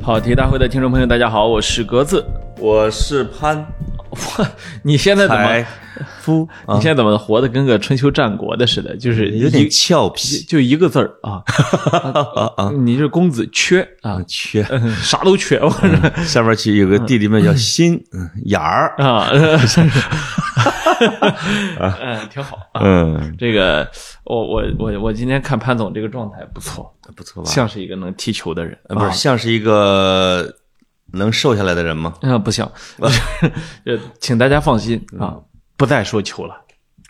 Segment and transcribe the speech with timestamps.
[0.00, 2.24] 跑题大会的听众朋友，大家好，我是格子。
[2.60, 3.56] 我是潘
[4.10, 4.18] 哇，
[4.82, 5.66] 你现在怎么财？
[6.20, 8.96] 夫，你现在怎么活得跟个春秋战国的似的？
[8.96, 10.40] 就是有点俏皮。
[10.42, 11.42] 就一个字儿 啊，
[12.34, 14.66] 啊啊，你是公子缺啊，缺。
[14.70, 19.28] 嗯 啥都缺，我这下面去有个弟弟们叫心，嗯，眼儿，啊，
[22.00, 22.80] 嗯，挺好啊。
[22.82, 23.88] 嗯，这个
[24.24, 27.50] 我我我我今天看潘总这个状态不错，不错吧？
[27.50, 29.10] 像是一个能踢球的人，呃，不是，啊。
[29.12, 30.54] 像是一个
[31.12, 32.14] 能瘦下来的人吗？
[32.22, 35.36] 嗯，不像，呃，请大家放心啊，
[35.76, 36.56] 不再说球了，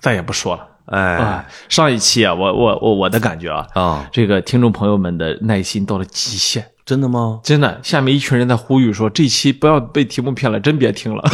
[0.01, 0.69] 再也不说了。
[0.87, 7.41] 哎，啊，上一期啊，我我我我的感觉啊，啊，这个听众朋友们的耐心到了极限，真的吗？
[7.43, 11.25] 真的，下面一群人在呼吁说，这期不要被题目骗了，真别听了。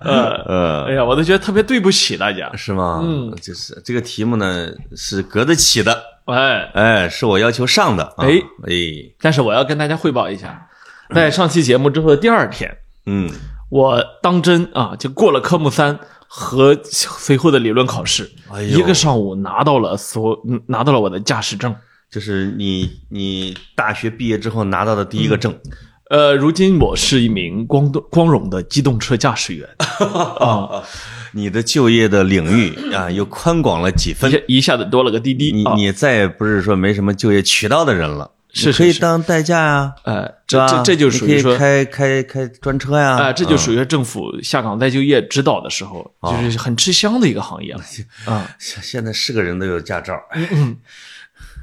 [0.00, 2.50] 呃，呃，哎呀，我都觉得特别对不起大家。
[2.54, 3.00] 是吗？
[3.02, 8.04] 嗯，就是这个题目呢是隔得起的，哎，哎，是我要求上的。
[8.04, 8.32] 啊哎
[8.68, 8.74] 哎，
[9.20, 10.68] 但是我要跟大家汇报一下，
[11.14, 12.76] 在上期节目之后的第二天，
[13.06, 13.30] 嗯，
[13.72, 21.74] 我当真啊，就过了科目三和随后的理论考试，哎一个上午拿到了所嗯拿到了我的驾驶证。
[22.10, 25.58] 就是你你大学毕业之后拿到的第一个证，
[26.10, 29.66] 呃，如今我是一名光光荣的机动车驾驶员。
[30.38, 30.82] 啊，
[31.32, 34.30] 你的就业的领域啊又宽广了几分。
[34.46, 35.64] 一下子多了个滴滴。
[35.64, 38.72] 啊，你你再也不是说没什么就业渠道的人了，你可以是。
[38.72, 47.80] 是是当代驾呀，呃，这这这就属于说开开开专车呀，啊，这就属于于政府下岗再就业指导的时候，就是很吃香的一个行业了
[48.26, 48.48] 啊。
[48.58, 50.14] 现现在是个人都有驾照。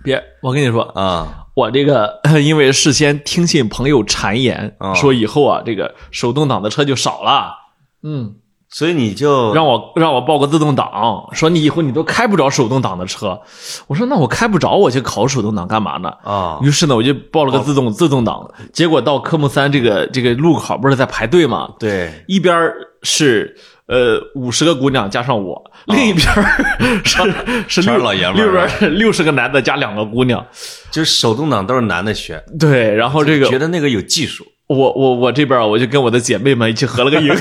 [0.02, 4.96] 别，我跟你说，啊，我这个 因为事先听信朋友谗言，哦。
[4.96, 7.54] 说以后啊，这个手动挡的车就少了。
[8.02, 8.36] 嗯，
[8.72, 13.42] 所以你就让我让我报个自动挡，说你以后你都开不着手动挡的车。
[13.88, 16.14] 我说那我开不着，我去考手动挡干嘛呢？
[16.24, 18.48] 啊于是呢，我就报了个自动自动挡。
[18.72, 21.70] 结果到科目三这个这个路考不是在排队吗？
[21.80, 22.72] 对一边
[23.02, 23.56] 是
[23.88, 27.34] 呃五十个姑娘加上我，另一边儿是
[27.82, 30.46] 是六老爷们儿六边是六十个男的加两个姑娘。
[30.92, 37.36] 就是手动挡都是男的学，对，然后这个觉得那个有技术，我我我这边儿我就跟我的姐妹们一起合了个影。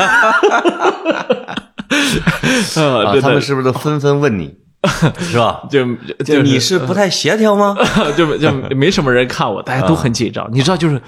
[2.76, 4.54] 呃，啊，对对，他们是不是都纷纷问你，
[5.20, 5.62] 是吧？
[5.70, 5.84] 就
[6.24, 7.76] 就就你是不太协调吗？
[8.16, 10.48] 就就 没什么人看我，大家都很紧张。
[10.52, 11.00] 你知道，就是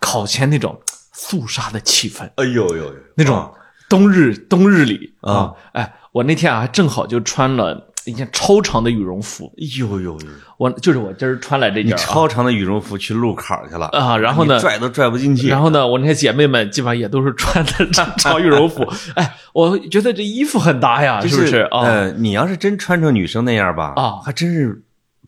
[0.00, 0.80] 考前那种
[1.12, 3.52] 肃杀的气氛，哎呦呦呦，那种
[3.88, 10.18] 冬日冬日里啊啊，哎，我那天啊正好就穿了一件超长的羽绒服，哎呦呦呦，
[10.56, 18.82] 我就是我今儿穿来这件啊超长的羽绒服去路考去了啊然后呢拽都拽不进去，然后呢，我那些姐妹们基本上也都是穿的 长长羽绒服，
[19.14, 21.80] 哎，我觉得这衣服很搭呀，就是不是啊？
[21.82, 24.82] 呃，你要是真穿成女生那样吧，啊还真是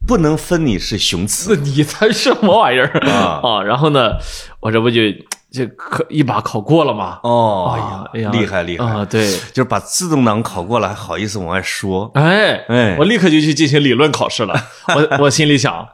[0.07, 3.63] 不能分你是雄雌你才什么玩意儿啊啊？
[3.63, 4.13] 然后呢，
[4.61, 5.03] 我这不就
[5.51, 7.19] 就考一把考过了嘛？
[7.23, 7.73] 哦。
[7.75, 9.05] 哎呀，哎呀，厉害厉害啊！
[9.05, 12.11] 对，就是把自动挡考过了，还好意思往外说？
[12.15, 14.55] 哎哎我立刻就去进行理论考试了。
[14.95, 15.87] 我我心里想，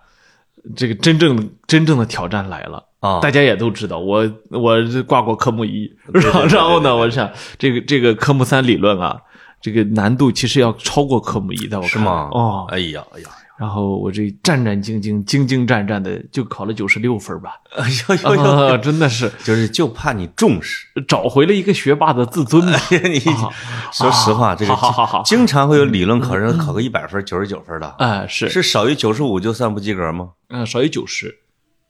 [0.76, 2.84] 这个真正真正的挑战来了。
[3.00, 9.16] 啊大家也都知道，我我这挂过科目一，然后然后呢，我想这个这个科目三理论啊，
[9.60, 12.28] 这个难度其实要超过科目一的，我看是吗？
[12.32, 13.28] 哦，哎呀哎呀，
[13.58, 17.88] 然后我这战战兢兢、兢兢战战的，就考了九十六分吧， 哎
[18.24, 20.86] 呦呦真的是 就是就怕你重视。
[21.08, 22.66] 找回了一个学霸的自尊。
[22.66, 23.18] 你
[23.92, 30.30] 说实话，这个好好好好经常会有理论考生考个一百分、九十九分的，哎，是，是少于九十五就算不及格吗？
[30.50, 31.34] 嗯，少于九十，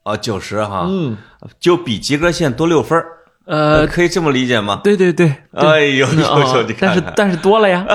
[0.05, 1.17] 啊，九十哈，嗯，
[1.59, 3.07] 就比及格线多六分儿
[3.47, 4.81] 呃，可以这么理解吗？
[4.83, 6.07] 对对对，哎呦
[6.81, 7.87] 但是但是多了呀，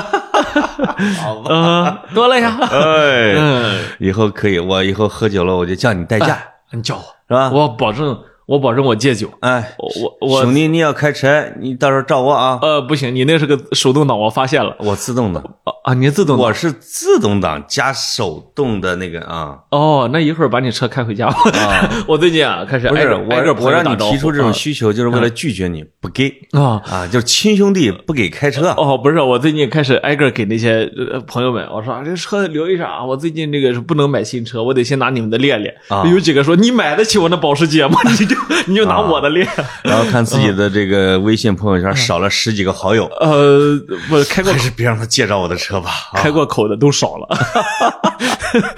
[1.22, 6.38] 好吧，嗯，多了呀，哎，嗯，以后可以，我以后喝酒了我就叫你代驾，
[6.72, 7.50] 你叫我，是吧？
[7.52, 8.18] 我保证，
[8.52, 19.58] 我保证我戒酒，哎，我我我兄弟，你要开车，你到时候找我啊，呃不行，你那是个手动挡，我发现了我自动的，啊啊，你自动挡我是自动挡加手动的那个啊。
[19.72, 21.38] 哦，那一会儿把你车开回家吧。
[22.06, 26.82] 我最近啊开始不是挨个挨个我，我让你提出这种需需求，就是为了拒绝你不给啊。
[26.86, 28.72] 啊，就是亲兄弟不给开车。
[28.72, 35.74] 哦，不是，我最近开始挨个给那些呃朋友们，我说啊这车留一下啊，我最近这个是不能买新车，我得先拿你们的练练。
[35.88, 37.98] 啊有几个说你买得起我那保时捷吗？
[38.04, 38.36] 你 就
[38.68, 39.48] 你就拿我的练。
[39.84, 43.80] 然后看自己的这个微信朋友圈少了十几个好友，呃，
[44.10, 45.90] 我开过还是别让他介绍我的车吧。
[46.12, 47.28] 啊开过口的都少了。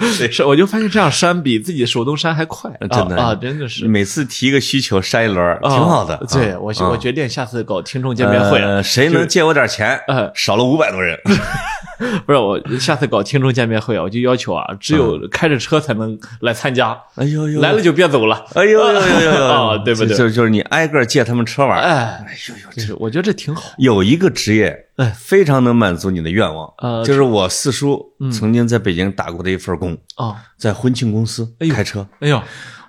[0.30, 6.20] 是，我就发现这样删比自己手动删还快，真的啊，啊真的是每次提一个需求删一轮，挺好的啊。
[6.30, 10.30] 对啊我啊我决定下次搞听众见面会谁能借我点钱呃？
[10.34, 11.18] 少了五百多人。
[12.26, 18.44] 不是我下次搞听众见面会啊，我就要求啊，只有开着车才能来参加，哎呦呦，来了就别走了。
[18.54, 20.16] 哎呦呦呦 啊对不对？
[20.16, 21.80] 就就是你挨个借他们车玩。
[21.80, 23.72] 哎，哎呦呦，这我觉得这挺好。
[23.78, 25.12] 有一个职业，哎。
[25.16, 32.40] 非常能满足你的愿望，呃就是我四叔曾经在北京打过的一份工，啊，在婚庆公司开车，哎呦，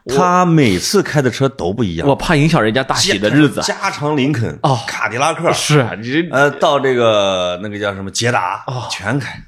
[0.08, 3.62] 他每次开的车都不一样，我怕影响人家大喜的日子。
[3.62, 4.80] 加长林肯、哦。
[4.86, 5.80] 卡迪拉克，是。
[5.80, 8.88] 啊，你这呃，到这个那个叫什么捷达，哦。
[8.92, 9.42] 全开，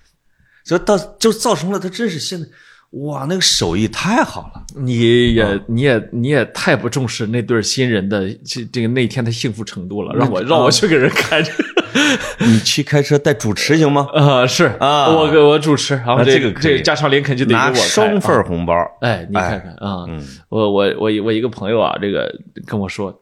[0.63, 2.47] 所以到就造成了他真是现在
[2.91, 4.63] 哇，那个手艺太好了。
[4.75, 11.51] 你也你也你也太不重视那对新人的这这个那天的幸福程度了，让我让我去给人开着。
[12.39, 14.07] 你去开车带主持行吗？
[14.13, 20.05] 啊， 是啊我给我主持，然后这个这个加长林肯就得由拿我开双份红包，哎，你看看啊，
[20.49, 22.31] 我我我我一个朋友啊，这个
[22.65, 23.21] 跟我说，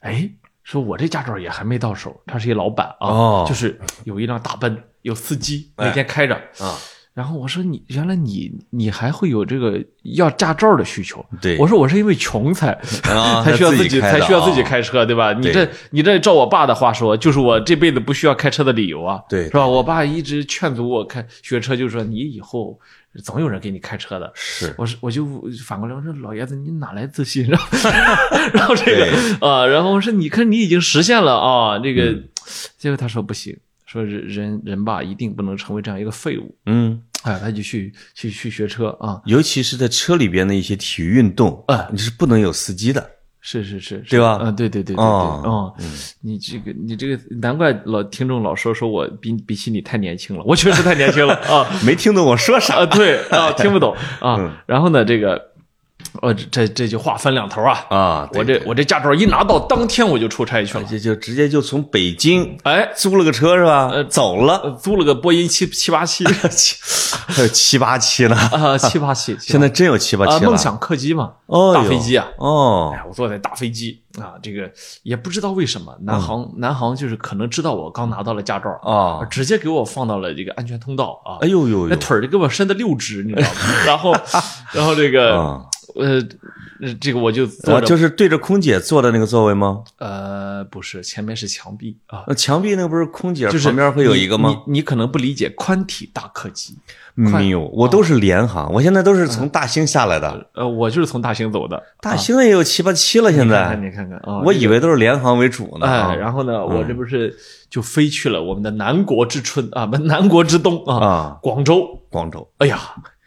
[0.00, 0.28] 哎，
[0.62, 6.76] 说我这驾照也还没到手，他是一老板啊，哦就是有一辆大奔，有司机，哎每天开着啊。
[7.14, 11.24] 然后我说你原来你你还会有这个要驾照的需求？
[11.40, 12.72] 对我说我是因为穷才
[13.04, 15.32] 啊 才需要自己才需要自己啊开车，对吧？
[15.32, 19.64] 你这你这照我爸的话说，就是我这辈子不需要开车的理由啊，对是吧？
[19.64, 22.76] 我爸一直劝阻我开学车，就说你以后
[23.22, 24.32] 总有人给你开车的。
[24.34, 25.24] 是我是我就
[25.64, 27.46] 反过来我说老爷子你哪来自信？
[27.48, 27.68] 然后
[28.52, 29.06] 然后这个
[29.46, 32.28] 啊，然后我说你看你已经实现了啊，这个嗯
[32.76, 33.56] 结果他说不行，
[33.94, 43.10] 说人人人吧一定不能成为这样一个废物，嗯，哎，他就去去去学车啊，尤其是在车里边的一些体育运动，啊你是不能有司机的。
[43.46, 45.74] 是是是，是对吧嗯，对对对对对，哦哦，
[46.22, 51.68] 你这个你这个难怪老听众老说说我比比起你太年轻了，我确实太年轻了啊。
[51.84, 52.76] 没听懂我说啥？
[52.80, 54.62] 啊，对 啊，听不懂嗯啊。
[54.66, 55.50] 然后呢，这个，
[56.22, 57.84] 呃，这这就话分两头啊。
[57.90, 60.84] 啊，我这我这驾照一拿到，当天我就出差去了。
[60.84, 63.88] 就就直接就从北京哎，租了个车是吧？
[63.92, 66.24] 呃走了，呃租了个波音七七八七
[67.26, 69.36] 还有七八七呢，啊，七八七。
[69.40, 70.50] 现在真有七八啊，七了。
[70.50, 72.26] 梦想客机嘛，哦，大飞机啊。
[72.38, 74.70] 哦哎，，我坐在大飞机啊，这个
[75.02, 81.38] 也不知道为什么，南航南航就是可能知道我刚拿到了驾照啊直接给我放到了这个安全通道啊。
[81.40, 83.56] 哎呦呦呦，那腿儿就给我伸的六指，你知道吗？
[83.86, 84.14] 然后，
[84.72, 85.62] 然后这个啊，
[85.94, 86.20] 呃，
[87.00, 89.82] 这个我就坐啊，就是对着空姐坐的那个座位吗？
[89.98, 94.48] 呃，不是，前面是墙壁啊，那墙壁那个不是空姐就是旁边会有一个吗？
[94.48, 96.76] 你你你可能不理解宽体大客机，
[97.14, 100.48] 没有，我都是联航，我现在都是从大兴下来的。
[100.54, 101.80] 呃，我就是从大兴走的。
[102.00, 105.86] 大兴也有七八七了，现你看看，在你看看啊，我以为都是联航为主呢。
[105.86, 107.34] 哎，啊然后呢，我这不是
[107.70, 112.00] 就飞去了我们的南国之春啊，不，南国之冬啊，啊，广州。
[112.10, 112.78] 广州、哎呀，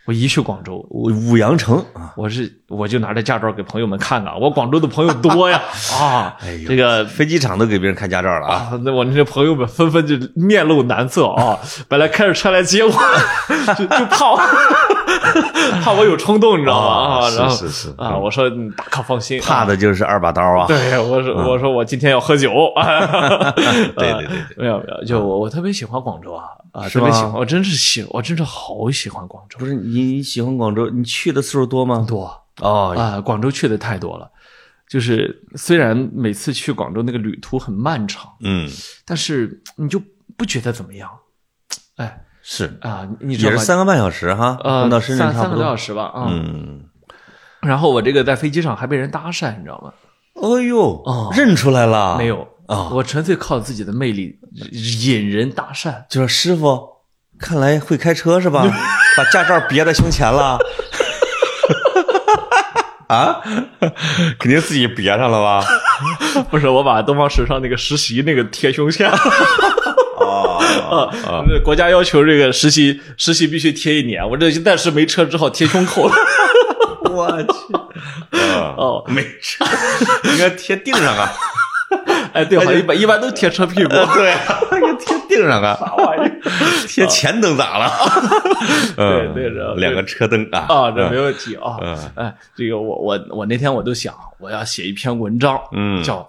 [0.08, 5.62] 我一去广州，五五羊城啊，我是我就拿着驾照给朋友们看看，我广州的朋友多呀
[6.00, 8.54] 啊哎，这个飞机场都给别人看驾照了啊。
[8.72, 11.60] 啊，那我那些朋友们纷纷就面露难色啊，
[11.90, 12.90] 本来开着车来接我，
[13.76, 14.38] 就就怕我
[15.82, 16.88] 怕我有冲动，你知道吗？
[16.88, 19.66] 啊啊，然后是是是啊，我说你大可放心，怕啊。
[19.66, 20.66] 的就是二把刀啊。
[20.68, 22.50] 对，我说我说我今天要喝酒，
[23.98, 26.44] 对对对对没有没有，就我我特别喜欢广州啊
[26.78, 32.06] 啊，特别喜欢，我真是喜，我真是好喜欢广州不，是你你喜欢广州，你去的次数多吗？
[32.08, 34.30] 多哦，啊，广州去的太多了。
[34.88, 38.70] 就是虽然每次去广州那个旅途很漫长，嗯，
[39.06, 40.00] 但是你就
[40.38, 41.10] 不觉得怎么样，
[41.98, 43.58] 哎是，啊，你也是？
[43.58, 45.76] 三个半小时哈，呃，到深圳差不三三个多小。
[45.76, 46.28] 时吧啊。
[46.30, 46.86] 嗯，
[47.62, 49.92] 然后我这个在飞机上还被人搭讪，你知道吗？
[50.36, 52.28] 哎呦哦，认出来了没？
[52.28, 54.38] 有啊我纯粹靠自己的魅力
[55.06, 56.04] 引人搭讪。
[56.10, 56.80] 就是师傅，
[57.40, 58.64] 看来会开车是吧？
[59.18, 60.60] 把驾照别在胸前了。
[63.08, 63.42] 啊，
[64.38, 65.66] 肯定自己别上了吧？
[66.52, 69.10] 不是，我把东方时尚那个实习那个贴胸前。
[70.20, 76.16] 哦，啊，这国家要求这个实习实习必须贴一年，我这暂时没车，只好贴胸口了。
[77.10, 77.74] 我去，
[78.76, 79.66] 哦，没车，
[80.26, 81.32] 应该贴腚上啊。
[82.38, 83.90] 哎，对，好像一般一般都贴车屁股。
[83.90, 84.34] 对，
[85.00, 85.76] 贴腚上啊。
[85.80, 86.42] 啥玩意儿？
[86.88, 87.92] 贴前灯咋了？
[88.96, 91.78] 对对两个车灯啊啊，这没问题啊。
[91.82, 96.28] 嗯哎，这个我我我那天我都想，我要写一篇文章，嗯叫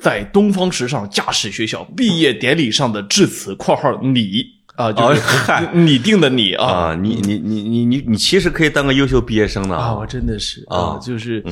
[0.00, 4.44] 在东方时尚驾驶学校毕业典礼上的致辞（括号你）
[4.76, 5.22] 啊，就哦是
[5.72, 6.66] 你定的你啊。
[6.66, 11.42] 啊，你你你你你你其实可以当个优秀毕业生的啊，我真的是啊啊，就是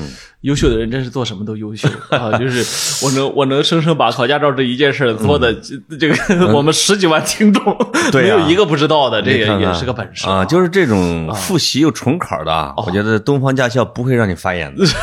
[0.43, 2.37] 优秀的人真是做什么都优秀啊！
[2.39, 7.65] 就是我能我能生生把考驾照这一件事儿做的这这个我们十几万听众
[8.13, 10.45] 没有一个不知道的，这也也是个本事啊！
[10.45, 14.85] 就是这种复习又重考的啊，我觉得东方驾校不会让你发言的。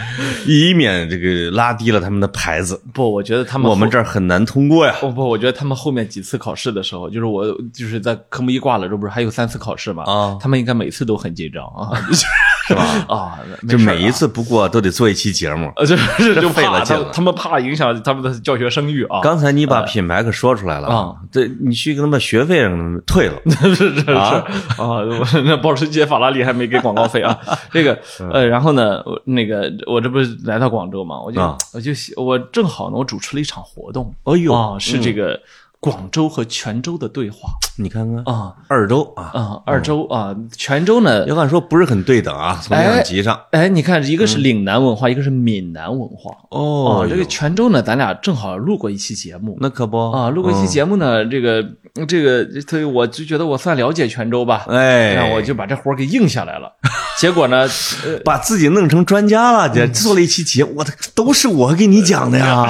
[0.46, 2.80] 以免这个拉低了他们的牌子。
[2.92, 4.94] 不，我觉得他们我们这儿很难通过呀。
[5.00, 10.04] 不不，我觉得他们后面几次考试的时候，就是我就是在科目一挂了这，不是还有三次考试嘛？
[10.04, 11.90] 啊他们应该每次都很紧张啊，
[12.66, 12.84] 是吧？
[13.08, 13.38] 啊，
[13.68, 15.72] 就每一次不过都得做一期节目。
[15.76, 19.20] 呃，就是就费了怕劲了他他们怕影响他们的教学声誉啊。
[19.22, 23.34] 刚才你把品牌可说出来了啊，对你去给他们把学费让他们退了。
[23.50, 24.44] 是是是啊
[24.78, 25.02] 啊，
[25.44, 27.36] 那保时捷、法拉利还没给广告费啊。
[27.72, 27.98] 这个
[28.32, 34.14] 呃，然后呢，我那个我这不是来到广州嘛，我就啊我就我正好呢，我主持了一场活动。
[34.24, 35.40] 哎呦啊，是这个
[35.82, 43.36] 广州和泉州的对话你看看啊二州啊，啊，二州啊，泉州呢要按说不是很对等啊，从两极上。
[43.50, 46.30] 哎，你看，一个是岭南文化，一个是闽南文化。
[46.50, 49.56] 哦这个泉州呢，咱俩正好录过一期节目。
[49.60, 51.64] 那可不啊，录过一期节目呢，这个
[52.06, 56.70] 这个，所以我就觉得我算了解泉州吧，哎，那我就把这活给应下来了。
[57.18, 57.66] 结果呢，
[58.04, 62.66] 呃，把自己弄成专家了，这做了一期节目，我的都是我给你讲的呀。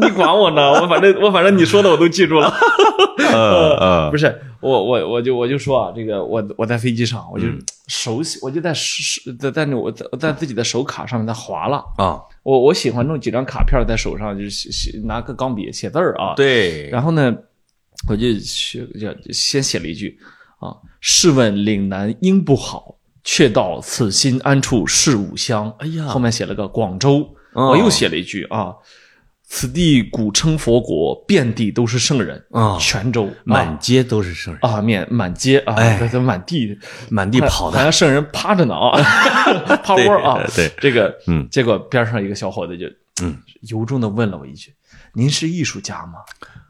[0.00, 0.72] 你管我呢？
[0.82, 2.52] 我反正我反正你说的我都记住了。
[3.18, 7.46] 呃呃不是我我我就我就说啊，这个我我在飞机上，我就
[7.86, 11.84] 手写，我就在手在在那我在在自己的手卡上面在划了。
[11.98, 16.34] 啊，我我喜欢弄几张卡片在手上，就是写写拿个钢笔写字儿啊。。
[16.34, 17.34] 对，然后呢，
[18.08, 20.18] 我就写就先写了一句
[20.58, 25.72] 啊，试问岭南应不好，却道此心安处是吾乡。
[25.78, 28.74] 哎呀后面写了个广州，哦我又写了一句啊，
[29.48, 32.44] 此地古称佛国，遍地都是圣人。
[32.50, 36.76] 啊泉州满街都是圣人，啊，面满街啊，哎这这满地
[37.08, 37.78] 满地跑好的。
[37.78, 38.98] 像圣人趴着呢啊，
[39.84, 40.42] 趴窝啊。
[40.54, 42.86] 对对这个，嗯结果边上一个小伙子就，
[43.22, 44.74] 嗯，由衷的问了我一句
[45.14, 46.14] ：“您是艺术家吗？”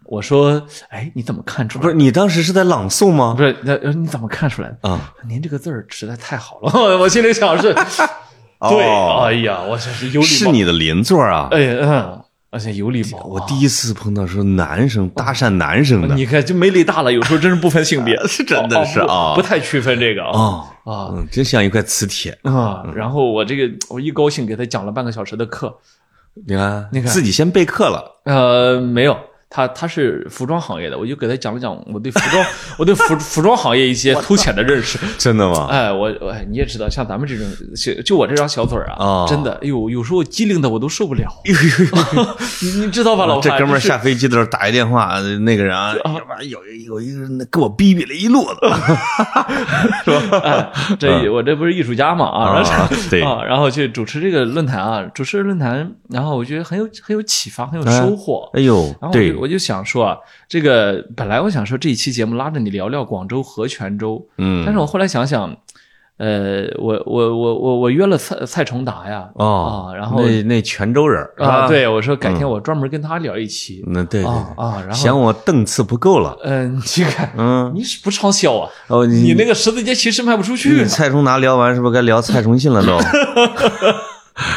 [0.05, 1.83] 我说：“哎，你怎么看出来？
[1.83, 3.43] 不是你当时是在朗诵吗不？
[3.43, 4.89] 是，那呃你怎么看出来的？
[4.89, 6.71] 啊，您这个字儿实在太好了。
[7.01, 7.73] ”我心里想是，
[8.69, 11.49] 对，哦哎呀，我真是有是你的邻座啊。
[11.51, 12.23] 哎嗯，
[12.57, 13.25] 而且有礼貌啊。
[13.27, 22.37] 我第一次碰到说男生搭讪男生的你看，就魅力大了，有时候真是不分性别， 是真的是哦啊不不太区分这个啊哦，啊嗯，真像一块磁铁。
[22.43, 22.83] 啊！
[22.95, 25.77] 然后我这个我一高兴给他讲了半个小时的课，
[26.47, 28.23] 你看，你看自己先备课了。
[28.25, 29.17] 呃，没有。
[29.49, 32.45] 他他是服装行业的，我就给他讲了讲我对服装
[32.79, 34.99] 我对服服装行业一些粗浅的认识。
[35.19, 35.69] 真的吗？
[35.71, 41.25] 哎，我哎你也知道，像咱们这种就就我这张小嘴儿啊，哦真的，哎呦，有时候机灵的我都受不了。
[41.47, 45.95] 哎呦呦呦你你知道吧，老这哥们儿下飞机的时候打一电话，那个人啊，
[46.43, 48.57] 有有一个人给我逼逼了一路子，
[50.43, 58.51] 哎，这我这不是艺术家嘛啊，然后啊对啊，然后去主持这个论坛啊，主持论坛，然后我觉得很有很有启发，很有收获。
[58.55, 60.17] 哎呦然后，我对就，我就想说啊，
[60.49, 65.57] 这个本来我想说这一期节目拉着你聊聊广州和泉州，嗯，但是我后来想想，
[66.19, 82.99] 呃，我我我我我约了蔡蔡崇达呀，哦啊，然后那那泉州人啊，对我说改天我专门跟他聊一期，那对对啊啊，然后嫌我档次不够了，嗯，你看嗯，你是不畅销啊，哦，你你那个十字街其实卖不出去蔡崇达聊完是不是该聊蔡崇信了都？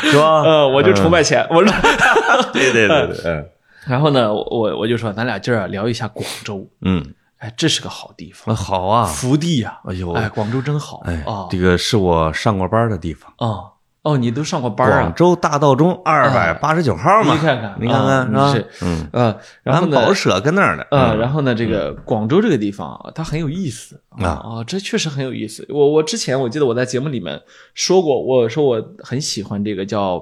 [0.03, 0.41] 是吧？
[0.47, 1.73] 呃，我就崇拜钱，我说。
[2.51, 3.45] 对对对对，嗯
[3.85, 10.11] 然后呢，我我我就说，咱俩今儿啊聊一下广州，嗯，哎，这是个好地方，好啊，福地呀、哎呦。
[10.13, 13.71] 哎，广州真好，哎啊，这个是我上过班的地方，啊，
[14.01, 15.01] 哦，你都上过班啊？
[15.01, 15.15] 广？
[15.15, 18.41] 州大道中二百八十九号嘛，你看看，你看看是吧？
[18.41, 18.55] 啊？
[18.81, 21.17] 嗯，呃，然后呢俺保，舍跟那儿的，呃，嗯。
[21.19, 24.01] 然后呢，这个广州这个地方啊，它很有意思。
[24.09, 24.27] 啊。
[24.27, 25.65] 啊，这确实很有意思。
[25.69, 27.41] 我我之前我记得我在节目里面
[27.73, 30.21] 说过，我说我很喜欢这个叫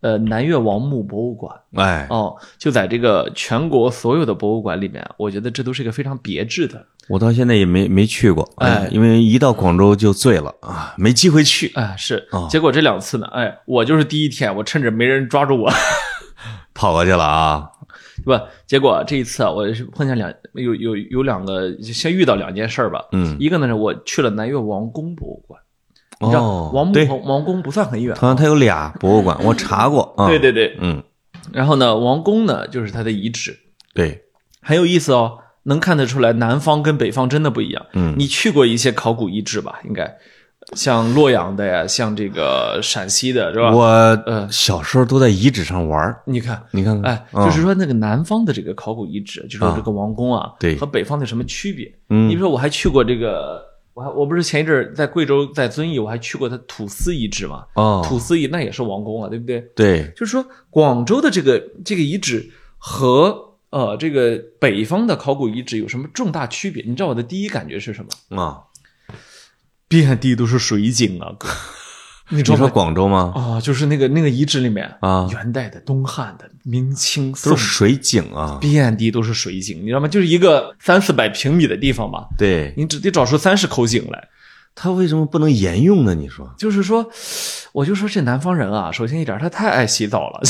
[0.00, 1.54] 呃南越王墓博物馆。
[1.74, 6.84] 哎，哦，就在这个全国所有的博物馆里面，我觉得这都是一个非常别致的。
[7.08, 11.72] 我到现在也没没去过，哎因为一到广州就醉了啊，没机会去。
[11.74, 15.70] 哎，是哦，结果这两次呢，哎，我就是第一天，我趁着没人抓住我，
[16.74, 17.70] 跑过去了啊，
[18.18, 18.42] 是吧？
[18.66, 23.02] 结果这一次啊，我是碰见两有有有两个，先遇到两件事儿吧。
[23.12, 25.58] 嗯，一个呢是我去了南越王宫博物馆，
[26.20, 26.94] 你知道哦，王墓
[27.24, 30.28] 王宫不算很远，好像它有俩博物馆，我查过 啊。
[30.28, 30.76] 对对对。
[30.80, 31.02] 嗯，
[31.52, 33.56] 然后呢，王宫呢就是它的遗址，
[33.94, 34.22] 对，
[34.60, 37.86] 很有意思哦，能看得出来南方跟北方真的不一样。
[37.94, 39.78] 嗯你去过一些考古遗址吧？
[39.86, 40.16] 应该
[40.74, 43.70] 像洛阳的呀，像这个陕西的，是吧？
[43.72, 43.84] 我
[44.26, 51.90] 呃小时候都在遗址上玩儿你看，你看看，哎，嗯就是说那个南方的这个考古遗址，就是说这个王宫啊，对和北方的有什么区别？
[52.10, 53.62] 嗯你比如说，我还去过这个，
[53.98, 57.66] 我还我不是前一阵儿在贵州在遵义，我还去过他土司遗址嘛？
[57.74, 59.60] 哦，土司遗那也是王宫啊，对不对？
[59.74, 66.84] 对，就是说广州的这个这个遗址和呃这个北方的考古遗址有什么重大区别？
[66.86, 68.40] 你知道我的第一感觉是什么？
[68.40, 68.62] 啊，
[69.88, 71.48] 遍地都是水井啊，哥
[72.30, 72.68] 你知道？
[72.68, 73.32] 广州吗？
[73.34, 78.58] 啊，就是那个那个遗址里面啊元代的、东汉的、明清、都是水井啊。
[78.60, 80.08] 遍地都是水井，你知道吗？
[80.08, 84.28] 就是一个三四百平米的地方吧，对，你只得找出三十口井来。
[84.74, 86.14] 他为什么不能沿用呢？
[86.14, 86.48] 你说？
[86.56, 87.04] 就是说，
[87.72, 90.40] 我就说这南方人啊，首先一点，他太爱洗澡了，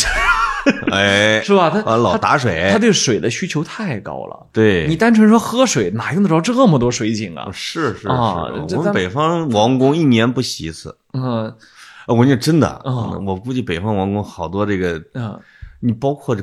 [0.92, 1.70] 哎，是吧？
[1.70, 4.46] 他啊，老打水他，对水的需求太高了。
[4.52, 7.48] 对，你单纯说喝水，哪用得着这么多水井啊？
[7.54, 8.42] 是是是，啊
[8.76, 10.94] 我们北方王宫一年不洗一次。
[11.12, 11.46] 嗯。
[11.46, 11.54] 啊
[12.06, 13.24] 我跟你说真的，嗯。
[13.26, 15.38] 我估计北方王宫好多这个，嗯。
[15.80, 16.42] 你包括这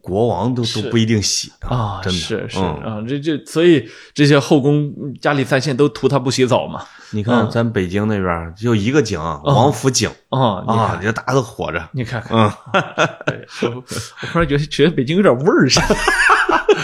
[0.00, 2.18] 国王都都不一定洗啊，真的。
[2.18, 2.64] 是是嗯。
[2.80, 6.82] 啊，这这所以这些后宫家里三县都图他不洗澡嘛。
[7.10, 7.50] 你看嗯。
[7.50, 11.88] 咱北京那边就一个井，王府井啊，你啊，看，这大家都活着。
[11.92, 12.38] 你看看，
[13.62, 15.96] 我我忽然觉得觉得北京有点味儿似的。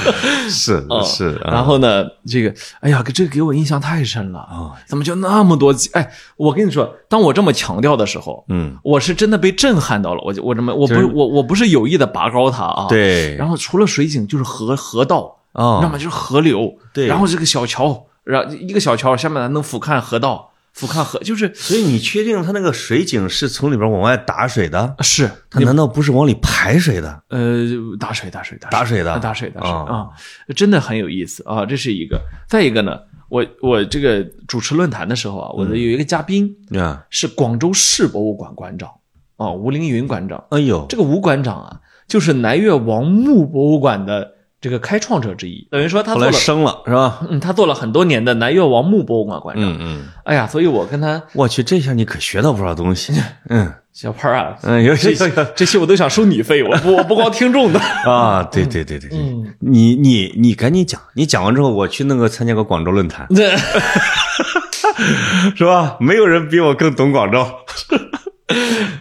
[0.49, 4.73] 是嗯是，啊然后呢，这个，哎呀，这个给我印象太深了啊！
[4.87, 5.75] 怎么就那么多？
[5.93, 10.23] 哎，我跟你说，当我这么强调的时候，嗯，我是真的被震撼到了。
[10.25, 12.87] 我就我这么，我不我我不是有意的拔高它啊。。
[12.89, 15.93] 对，然后除了水井，就是河河道，啊，吗？
[15.93, 16.73] 就是河流。
[16.93, 24.95] 对然后这个小桥，然后一个小桥下面还能俯瞰河道，俯瞰河，就是所以你确定它那个水井是从里边往外打水的？
[25.01, 27.23] 是它难道不是往里排水的？
[27.31, 27.65] 呃
[27.99, 30.09] 打水打水打打水的打水打水啊啊，
[30.55, 31.65] 真的很有意思啊。
[31.65, 32.93] 这是一个，再一个呢，
[33.31, 36.55] 我我这个主持论坛的时候啊，我的有一个嘉宾。
[36.79, 38.91] 啊，是广州市博物馆馆长
[39.39, 40.45] 啊，吴凌云馆长。
[40.51, 47.21] 哎呦，这个吴馆长啊，就是南越王墓博物馆的这个开创者之一，等于说他后做了，来升了是吧？
[47.31, 49.65] 嗯，他做了很多年的南越王墓博物馆馆长。
[49.65, 53.13] 嗯嗯，哎呀，所以我跟他我去，这下你可学到不少东西。
[53.49, 57.81] 嗯 小潘啊，嗯，有这有有这些我都想收你费，我不 我不光听众的。
[57.81, 63.57] 啊，对对对对对，嗯你你你赶紧讲，你讲完之后，我去那个参加个广州论坛，这
[65.57, 65.97] 是吧？
[66.01, 67.47] 没有人比我更懂广州。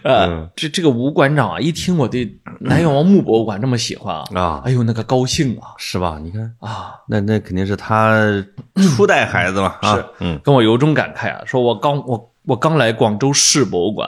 [0.05, 6.19] 呃，这这个吴馆长啊，一听我对南越王墓博物馆这么喜欢啊，啊，哎呦那个高兴啊是吧？
[6.21, 6.93] 你看，啊！
[7.07, 8.15] 那那肯定是他
[8.95, 14.07] 初代孩子嘛，啊是，嗯跟我由衷感慨啊，说我刚我我刚来广州市博物馆，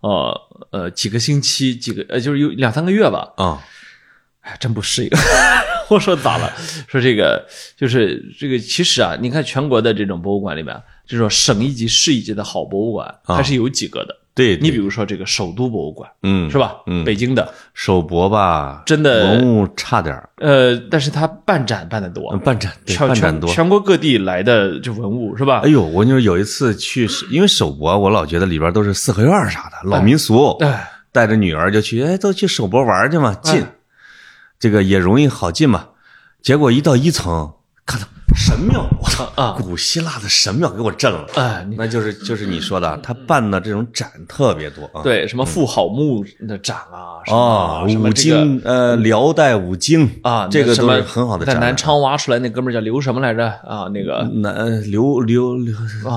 [0.00, 0.40] 呃
[0.70, 3.62] 呃几个星期，几个呃就是有两三个月吧，啊，
[4.40, 5.10] 哎，真不适应。
[5.90, 6.50] 我说咋了？
[6.88, 10.74] 说这个就是这个，其实啊，你看全国的这种博物馆里面，
[11.06, 14.16] 这种省一级、市一级的好博物馆啊还是有几个的。
[14.34, 16.74] 对，你比如说这个首都博物馆嗯是吧？
[16.86, 23.48] 嗯北京的，首博吧，真的文物差点儿，呃，但是它办展办的多嗯，办展办展多。
[23.48, 25.68] 全全国各地来的这文物是吧哎？
[25.68, 33.66] 呦，我跟你说有一次去，因为首博，我老觉得里边都是四合院啥的，老民俗，哎，带着女儿就去，哎，都去首博玩去嘛，近哎，
[34.58, 35.90] 这个也容易好进嘛。
[36.42, 37.52] 结果一到一层，
[37.86, 41.24] 看到神庙，我操啊古希腊的神庙给我震了。
[41.36, 45.02] 哎，那就是就是你说的，他办的这种展特别多啊。
[45.02, 51.54] 对什么妇好墓的展啊，什么啊，五经呃，辽代五经啊，这个什么都是很好的展。
[51.54, 53.88] 在南昌挖出来那哥们儿叫刘什么来着啊？
[53.94, 55.74] 那个南刘刘刘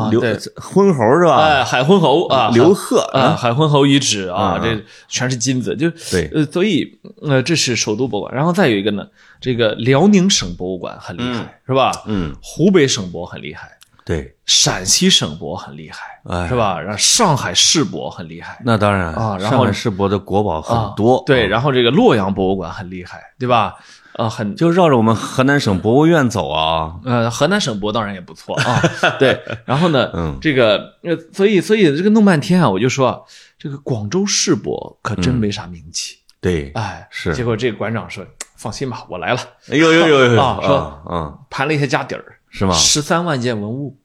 [0.09, 0.21] 刘
[0.55, 1.37] 昏侯是吧？
[1.37, 4.75] 哎，海昏侯啊，刘贺啊，海昏侯遗址啊，啊这
[5.07, 9.05] 全是金子，就对呃，所以呃，这是首都博物馆，然后再有一个呢，
[9.39, 11.91] 这个辽宁省博物馆很厉害，是吧？
[12.05, 13.71] 嗯，湖北省博很厉害，
[14.05, 16.79] 对，陕西省博很厉害，哎是吧？
[16.79, 18.59] 然后上海世博很厉害。
[18.65, 23.75] 那当然啊然后上海世博的国宝啊很多，对，啊然后这个洛阳博物馆很厉害，对吧？
[24.13, 26.95] 啊，很就绕着我们河南省博物院走啊。
[27.05, 28.81] 呃，河南省博当然也不错啊，
[29.19, 29.39] 对。
[29.63, 33.19] 然后呢，嗯 这个呃，所以所以这个弄半天啊，我就说啊
[33.59, 38.25] 这个广州世博可真没啥名气，对，哎，是结果这个馆长说，
[38.57, 39.39] 放心吧，我来了，
[39.71, 42.73] 哎呦呦呦呦啊说啊啊，盘了一下家底儿，是吗？
[42.73, 43.95] 十三万件文物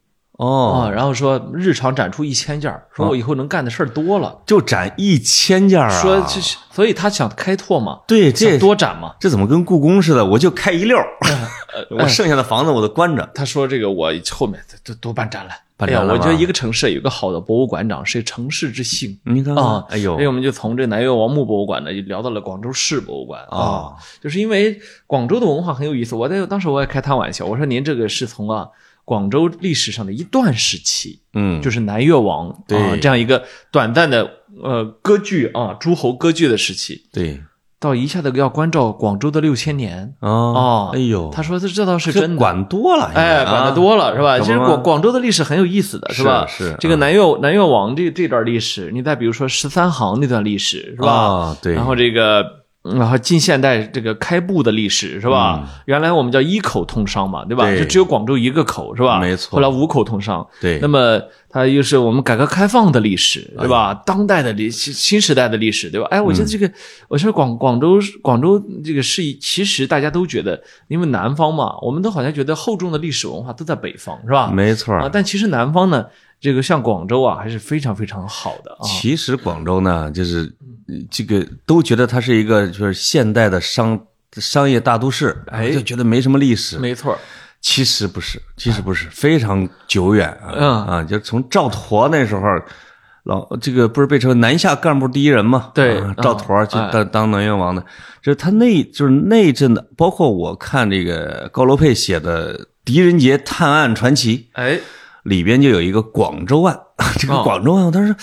[0.47, 6.01] 啊，哦，然后说日常展出一千件儿，说我以后能干的事儿多了，就展一千件儿啊！
[6.01, 6.27] 说
[6.71, 9.15] 所以他想开拓嘛，对，这想多展嘛。
[9.21, 10.25] 这怎么跟故宫似的？
[10.25, 11.07] 我就开一溜儿，
[11.75, 13.29] 呃 我剩下的房子我都关着。
[13.35, 15.57] 他说这个我后面都都办展览。
[15.79, 19.19] 哎呀，办展览我觉得一个城市有个好的博物馆长是城市之幸。
[19.25, 26.15] 你看啊，哎呦所以，我们就从这南越王墓博物馆呢，就聊到了广州市博物馆啊，就是因为广州的文化很有意思。
[26.15, 28.69] 我在当时我也开他玩笑，我说您这个是从啊
[29.05, 34.31] 广州历史上的一段时期，嗯，就是南越王啊对这样一个短暂的
[34.63, 37.41] 呃割据啊诸侯割据的时期，对
[37.81, 42.37] 到一下子要关照广州的六千年啊哦哎呦，他说这这倒是真的。
[42.37, 44.39] 管多了，哎，管的多了是吧？
[44.39, 46.47] 其实广广州的历史很有意思的，是吧？
[46.47, 51.13] 是这个南越南越王这这段历史，你再比如说十三行那段历史是吧？
[51.13, 55.69] 啊，对，然后这个嗯然后近现代这个开埠的历史是吧？
[55.87, 57.65] 原来我们叫一口通商嘛，对吧？
[57.65, 59.21] 对就只有广州一个口是吧？
[59.21, 63.95] 没错后来五口通商，对那么它又是我们改革开放的历史，对吧？
[64.05, 66.09] 当代的历新新时代的历史，对吧？
[66.11, 66.69] 哎，我觉得这个，
[67.07, 74.51] 我说广广州广州这个是一，其实大家都觉得，因为南方嘛，我们都好像觉得厚重的历史文化都在北方，是吧？
[74.51, 76.05] 没错啊，但其实南方呢，
[76.41, 78.83] 这个像广州啊，还是非常非常好的啊。
[78.85, 80.67] 其实广州呢，就是呃
[81.11, 83.99] 这个都觉得它是一个就是现代的商
[84.33, 86.79] 商业大都市，哎就觉得没什么历史。
[86.79, 87.19] 没错，
[87.61, 91.05] 其实不是，其实不是，非常久远啊、嗯啊！
[91.05, 92.43] 就从赵佗那时候，
[93.25, 95.71] 老这个不是被称为南下干部第一人嘛？
[95.75, 97.85] 对啊赵佗去嗯当当南越王的，
[98.21, 104.81] 就是他那就是那一阵的，包括我看这个高罗佩写的《狄仁杰探案传奇》，哎，
[105.23, 106.77] 里边就有一个广州案，
[107.21, 108.17] 这个哦广州案，我当时，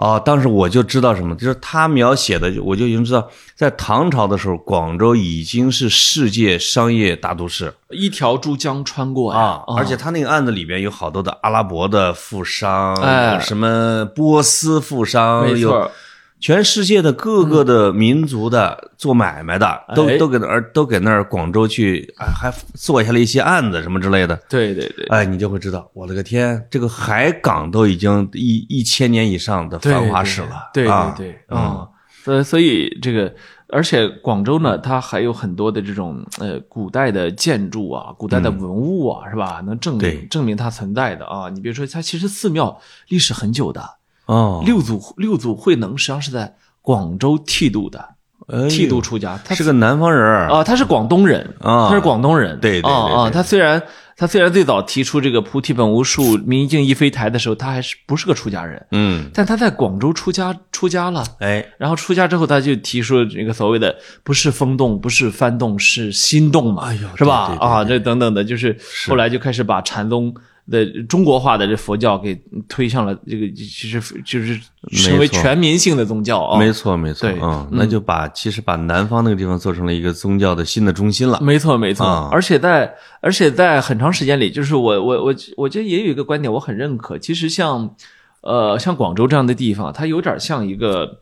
[0.00, 7.70] 啊，当时我就知道什么，就是他描写的，我就已经知道，在唐朝的时候，广州已经是世界商业大都市。
[7.90, 15.90] 一条珠江穿过呀啊，而且他那个案子里边有好多的阿拉伯的富商，哎什么波斯富商，有没错，
[16.40, 20.16] 全世界的各个的民族的做买卖的，都哎。
[20.16, 24.34] 都给那儿都给那儿广州去，哎，还做下了一些案子什么之类的。
[24.48, 31.14] 对对对，哎，你就会知道，我的个天，这个海港都已经一一千年以上的繁华史了，对啊。
[31.16, 31.86] 对对，啊，
[32.24, 33.34] 所以所以这个，
[33.68, 39.62] 而且广州呢，它还有很多的这种呃古代的建筑啊，古代的文物啊，是吧？
[39.66, 41.48] 能证明证明它存在的啊。
[41.50, 43.82] 你比如说，它其实寺庙历史很久的，
[44.30, 47.98] 哦，六祖六祖慧能实际上是在广州剃度的，
[48.46, 50.48] 哎剃度出家，他是个南方人儿。
[50.48, 51.88] 啊，他是广东人啊。
[51.88, 53.82] 他是广东人，对对对啊他虽然
[54.16, 61.24] 他虽然最早提出这个菩提本无树，明镜亦非台的时候，他还是不是个出家人，嗯，但他在广州出家出家了。
[61.40, 67.56] 哎，然后出家之后，他就提出这个所谓的不是风动，不是幡动，是心动嘛，哎呦是吧？
[67.58, 68.76] 啊，这等等的，就是。
[69.08, 70.32] 后来就开始把禅宗
[70.70, 72.34] 的中国化的这佛教给
[72.68, 74.58] 推向了这个，其实就是
[74.92, 76.58] 成为全民性的宗教啊。
[76.58, 87.18] 没错没错，对嗯，那就把其实把南方那个地方做成了一个宗教的新的中心了，没错，没错，啊而且在而且在很长时间里，就是我我我我觉得也有一个观点，我很认可。
[87.18, 87.96] 其实像
[88.42, 91.20] 呃像广州这样的地方，它有点像一个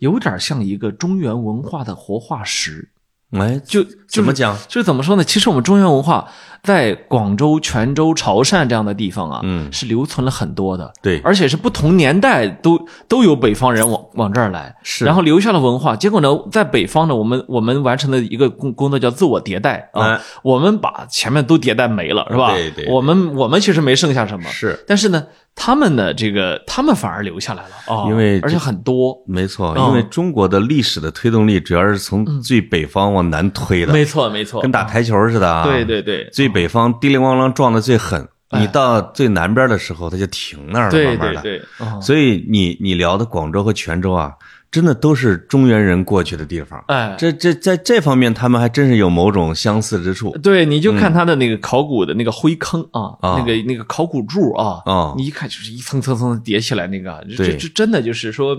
[0.00, 2.88] 有点像一个中原文化的活化石。
[3.32, 4.56] 哎，就怎么讲？
[4.68, 5.24] 就是怎么说呢？
[5.24, 6.28] 其实我们中原文化
[6.62, 10.92] 在广州、泉州、潮汕这样的地方啊，嗯是留存了很多的。
[11.02, 15.96] 对而且是不同年代都都有北方人往往这儿来，是然后留下了文化。
[15.96, 22.52] 结果呢，在北方呢，我们我们完成的一个工工作叫自我迭代啊，哎我们把前面都迭代没了，是吧？
[22.52, 27.70] 对对对我们我们其实没剩下什么，是但是呢，他们的，这个他们反而留下来了。
[27.86, 29.16] 啊，因为而且很多。
[29.26, 29.86] 没错，嗯。
[29.88, 35.64] 因为中国的历史的推动力主要是从最北方往南推的，没错，没错，跟打台球似的啊。
[35.64, 38.60] 对对对，最北方叮铃咣啷撞的最狠，哎。
[38.60, 41.42] 你到最南边的时候，它就停那儿了，慢慢的。
[41.42, 41.62] 对
[42.00, 44.32] 所以你你聊的广州和泉州啊，
[44.72, 46.82] 真的都是中原人过去的地方。
[46.88, 50.30] 哎，这这在这方面，他们还真是有某种相似之处。
[50.42, 58.56] 对，你就看他的那个考古的那个灰坑啊，啊那个那个考古柱啊，啊你一看就是一层层层叠起来那个，这对这这真的就是说，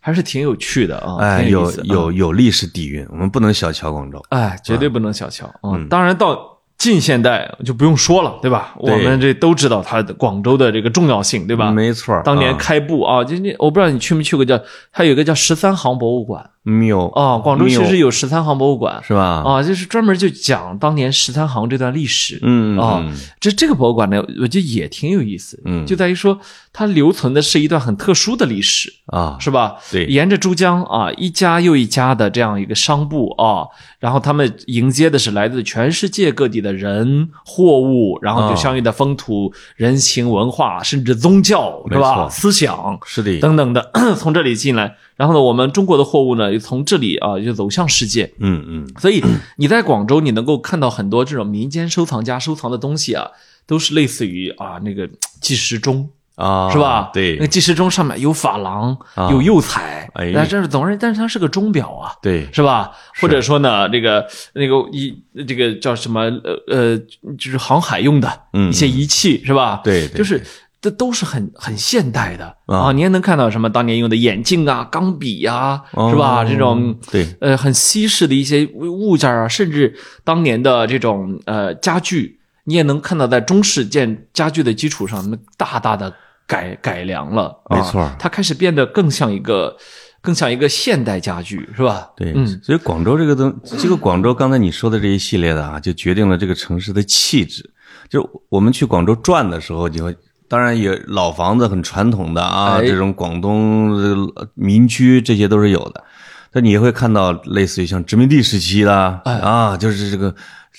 [0.00, 4.24] 还是挺有趣的啊，哎，有有有历史底蕴，我们不能小瞧广州。
[4.30, 5.74] 哎，绝对不能小瞧啊！
[5.74, 6.51] 嗯当然到
[6.90, 8.74] 近现代就不用说了，对吧？
[8.82, 11.70] 对我们这都知道它的广州的这个重要性，对吧？
[11.70, 14.60] 没错，当年啊开埠啊，就那我不知道你去没去过叫，
[14.92, 19.02] 它有一个叫十三行博物馆谬啊，广州其实有十三行博物馆。
[19.02, 19.42] 是吧？
[19.44, 22.38] 啊，就是专门就讲当年十三行这段历史。
[22.42, 25.84] 嗯啊嗯这这个博物馆呢，我觉得也挺有意思，嗯。
[25.84, 26.38] 就在于说
[26.72, 29.74] 它留存的是一段很特殊的历史，啊，是吧？
[29.90, 30.06] 对。
[30.06, 33.66] 沿着珠江啊，一家又一家的这样一个商埠啊，
[33.98, 38.56] 然后他们迎接的是来自全世界各地的人货物，然后就啊。
[38.62, 42.28] 相应的风土人情文化，甚至宗教，是吧？
[42.28, 43.90] 思想是的，等等的。
[44.16, 48.28] 从这里进来，然后呢，我们中国的货物呢，又从这里啊就走向世界。
[48.40, 49.22] 嗯嗯，所以
[49.56, 53.28] 你在广州，你能够看到很多这种民间收藏家收藏的东西啊，
[53.64, 55.08] 都是类似于啊那个
[55.40, 56.10] 计时钟。
[56.34, 57.10] 啊，是吧？
[57.14, 60.66] 对那计时钟上面有珐琅，啊有釉彩，哎那这是
[60.98, 62.90] 但是它是个钟表啊，对，是吧？
[63.20, 65.14] 或者说呢，这个那个一
[65.46, 66.98] 这个叫什么呃呃，
[67.38, 69.82] 就是航海用的嗯一些仪器，是吧？
[69.84, 70.42] 对对就是。
[70.82, 72.92] 这都是很很现代的啊啊！
[72.92, 76.42] 你也能看到什么当年用的眼镜啊、钢笔呀、是吧？
[76.42, 86.12] 哦这种对呃很西式的一些物件啊，甚至当年的这种呃家具，你也能看到在中式建家具的基础上，那大大的
[86.48, 89.76] 改改良了，啊没错它开始变得更像一个
[90.20, 92.10] 更像一个现代家具，是吧？
[92.16, 97.70] 对，嗯所以广州这个东，这个广州刚才你说的这一系列的啊，就决定了这个城市的气质。
[98.08, 100.12] 就我们去广州转的时候，你会。
[100.52, 102.86] 当然也老房子很传统的啊，哎。
[102.86, 106.04] 这种广东呃民居这些都是有的，
[106.52, 109.32] 但你也会看到类似于像殖民地时期的哎。
[109.38, 110.34] 啊，就是这个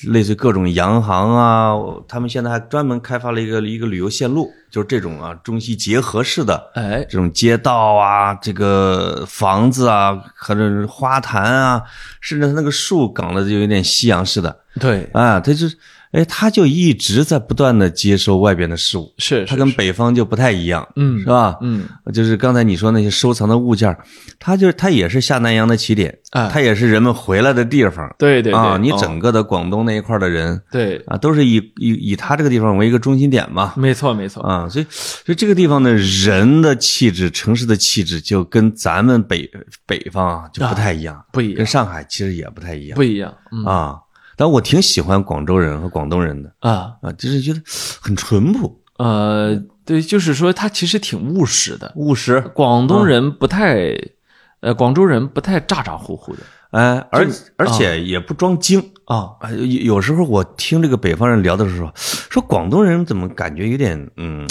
[0.09, 1.73] 类似于各种洋行啊，
[2.07, 11.81] 他们现在还专门开发了一个一个旅游线路，就是这种啊中西结合式的哎，这种街道啊，这个房子啊，和这花坛啊，
[12.21, 14.55] 甚至它那个树搞的就有点西洋式的。
[14.79, 15.75] 对，啊，它就是，
[16.13, 21.57] 哎，他就一直在不断的接收外边的事物，是是是它跟北方就不太一样，嗯是吧？
[21.61, 23.97] 嗯，就是刚才你说那些收藏的物件儿，
[24.39, 28.77] 它就是他也是下南洋的起点，哎它也是人们回来的地方对对对啊。
[28.79, 39.49] 你哦整个的广东那一块的人对，啊，都是以以以他这个地方为一个中心点嘛，没错没错，啊，所以所以这个地方的人的气质、城市的气质，就跟咱们北
[39.87, 43.95] 北方啊就不太一样，不一样跟上海其实也不太一样不一样，嗯啊。
[44.35, 46.93] 但我挺喜欢广州人和广东人的啊。
[47.01, 47.61] 啊，就是觉得
[48.01, 53.95] 很淳朴、呃，对，就是说他其实挺务实的，务实，广东人不太，
[54.61, 56.41] 呃，广州人不太咋咋呼呼的
[56.71, 58.91] 哎，而而啊且也不装精。
[59.05, 64.47] 啊，啊，有有时候我听这个北方人聊的时候，说广东人怎么感觉有点嗯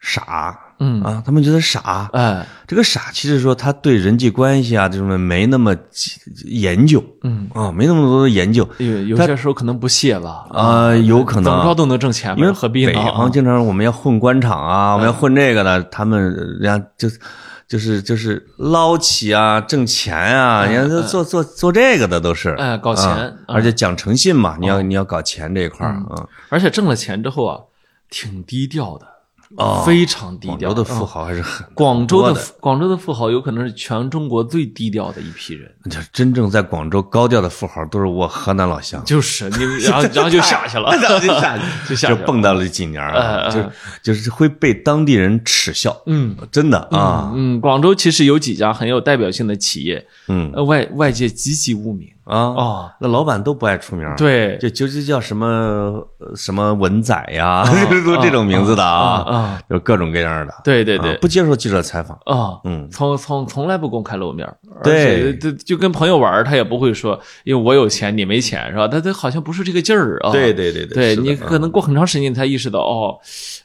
[0.00, 1.22] 傻嗯，啊？
[1.24, 5.74] 他们觉得傻，哎，这个傻其实说他对人际关系啊这种的没那么
[6.46, 12.92] 研究嗯，啊，没那么多的研究有有些时候可能不屑吧，啊，有可能怎么着都能挣钱嘛，因为何必呢？
[12.92, 16.22] 北方啊经常我们要混官场啊，我们要混这个的，他们
[16.60, 17.08] 人家就
[17.66, 27.58] 就是就是捞起啊，挣钱啊，人家都做做做这个的都是，哎搞钱而且讲诚信嘛，你要你要搞钱这一块儿啊，而且挣了钱之后啊，
[28.08, 29.06] 挺低调的，
[29.56, 30.74] 哦非常低调。
[30.74, 39.56] 广州的富嗯豪还是很广州的广州的富豪有可能是全中国最低调的一批人，就真正在广州高调的富豪都是我河南老乡，就是你，
[39.88, 43.02] 然后然后就下去了，然后就下去就就下去了， 蹦跶了几年
[43.50, 43.70] 就是
[44.02, 46.36] 就是会被当地人耻笑，嗯。
[46.50, 50.50] 真的啊，嗯，广州其实有几家很有代表性的企业，嗯。
[50.54, 55.46] 呃，外外界籍籍无名啊，啊，那老板都不爱出名，，对，就就就叫什么
[56.18, 61.14] 呃什么文仔呀，就是 都这种名字的啊啊，啊，就各种各样的，对对对。
[61.14, 62.88] 啊，不接受记者采访，啊，嗯。
[62.90, 64.46] 从从从来不公开露面
[64.82, 65.32] 对。
[65.32, 68.86] 且就就跟朋友玩儿，他也不会说，因为我有钱你没钱是吧？
[68.86, 70.30] 他他好像不是这个劲儿啊。
[70.30, 73.18] 对对对对你可能过很长时间才意识到，哦，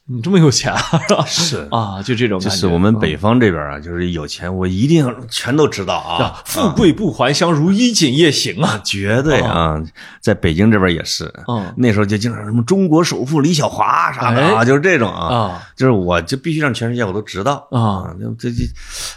[0.06, 0.82] 你这么有钱啊？
[1.26, 1.66] 是。
[1.72, 2.60] 啊，就这种就感觉。
[2.60, 6.24] 是我们北方这边啊，就是有钱我一定全都知道啊。
[6.24, 8.82] 啊，，富贵不还乡，如衣锦夜行啊。
[8.84, 9.82] 绝对啊，
[10.20, 14.66] 在北京这边也是，嗯那时候就经常什么中国首富李小华啥的啊，哎。
[14.66, 15.64] 就是这种啊，啊。
[15.76, 17.66] 就是我就必须让全世界我都知道。
[17.72, 18.64] 啊，就这这，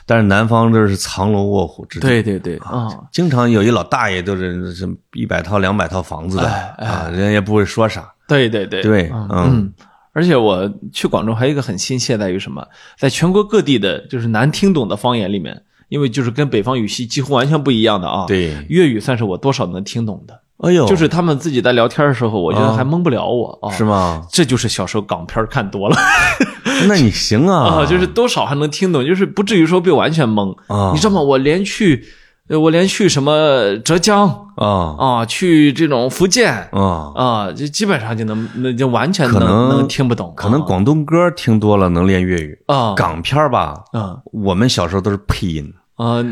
[0.06, 8.82] 但是南方这是藏龙卧虎之地，对对对啊，经常有一老大爷就是是一百套两百套房子的啊，人家也不会说啥，对对对。
[8.82, 9.72] 对嗯。
[10.16, 12.66] 而且我去广州还有一个很亲切在于什么，
[12.98, 23.70] 在全国各地的就是难听懂的方言里面，因为就是跟北方语系几乎完全不一样的啊。，对，粤语算是我多少能听懂的，哎呦，就是他们自己在聊天的时候，我觉得啊还蒙不了我啊。
[23.70, 24.26] 是吗？
[24.32, 25.96] 这就是小时候港片看多了
[26.88, 30.50] 那你行啊， 啊，就是多少还能听懂，就是不至于说被完全蒙。
[30.68, 31.20] 啊你知道吗？
[31.20, 32.06] 我连去，呃
[32.48, 34.94] 我连去什么浙江啊。
[34.98, 42.94] 啊，去这种福建啊，啊，就基本上就能，那就完全能能能听不懂，可能广东歌听多了能练粤语，啊。
[42.94, 45.72] 港片吧，嗯我们小时候都是配音。
[45.96, 46.22] 啊，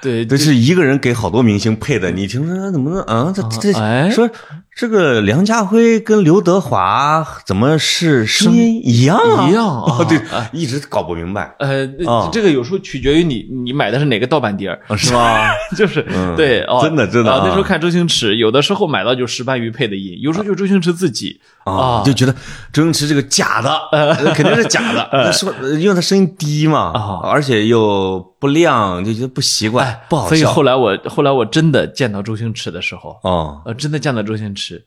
[0.00, 3.32] 对这是一个人给好多明星配的，你听说怎么能啊？
[3.34, 4.30] 这这哎说
[4.76, 9.48] 这个梁家辉跟刘德华怎么是声音一样啊？
[9.50, 10.20] 一样啊 哦对，
[10.52, 15.50] 一直搞不明白呃，啊这个有时候取决于你你买的是哪个盗版碟是吧？
[15.76, 21.57] 就是嗯对哦，真的真的那时候看周星驰，有的时候买到就石斑鱼配的音，有时候就周星驰自己啊，
[22.04, 22.34] 就觉得
[22.72, 24.34] 周星驰这个假的，呃。
[24.34, 25.08] 肯定是假的。
[25.12, 30.28] 那说，因为他声音低嘛啊，而且又不亮，就觉得不习惯，不好笑。
[30.28, 30.44] 所以。
[30.44, 34.84] 后来我后来我真的见到周星驰的时候，哦，呃，真的见到周星驰，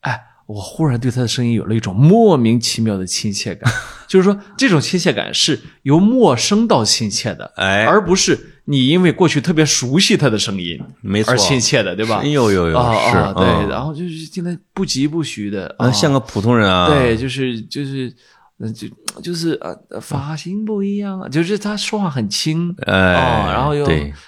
[0.00, 3.72] 哎，我忽然对他的声音有了一种莫名其妙的亲切感，
[4.06, 7.84] 就是说这种亲切感是由陌生到亲切的，哎。
[7.84, 11.32] 而不是你因为过去特别熟悉他的声音，没错。
[11.32, 12.22] 而亲切的，对吧？
[12.22, 13.68] 是有有有啊是啊，对，嗯。
[13.70, 18.12] 然后就是现在不疾不徐的啊，像个普通人啊，对，就是就是
[18.58, 18.86] 那就
[19.22, 23.86] 就是呃呃发型不一样啊，就是他说话很轻，哎哦，然后又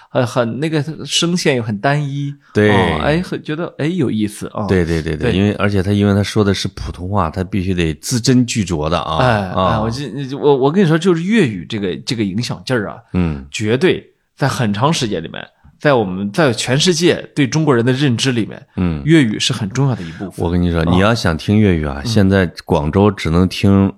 [0.09, 2.71] 很很那个声线又很单一，对。
[2.71, 9.81] 哦哎，很觉得哎有意思啊，对对对对因为而且他因为他说的是普通话，他必须得字斟句酌的啊哎哎，啊。
[9.81, 13.45] 我，这我我跟你说，就是粤语这个这个影响劲儿啊，嗯。
[13.51, 14.10] 绝对
[14.41, 15.45] 在很长时间里面，
[15.79, 20.43] 在我们在全世界对中国人的认知里面，嗯，粤语是很重要的一部分。
[20.43, 23.93] 我跟你说，你要想听粤语啊，现在广州只能听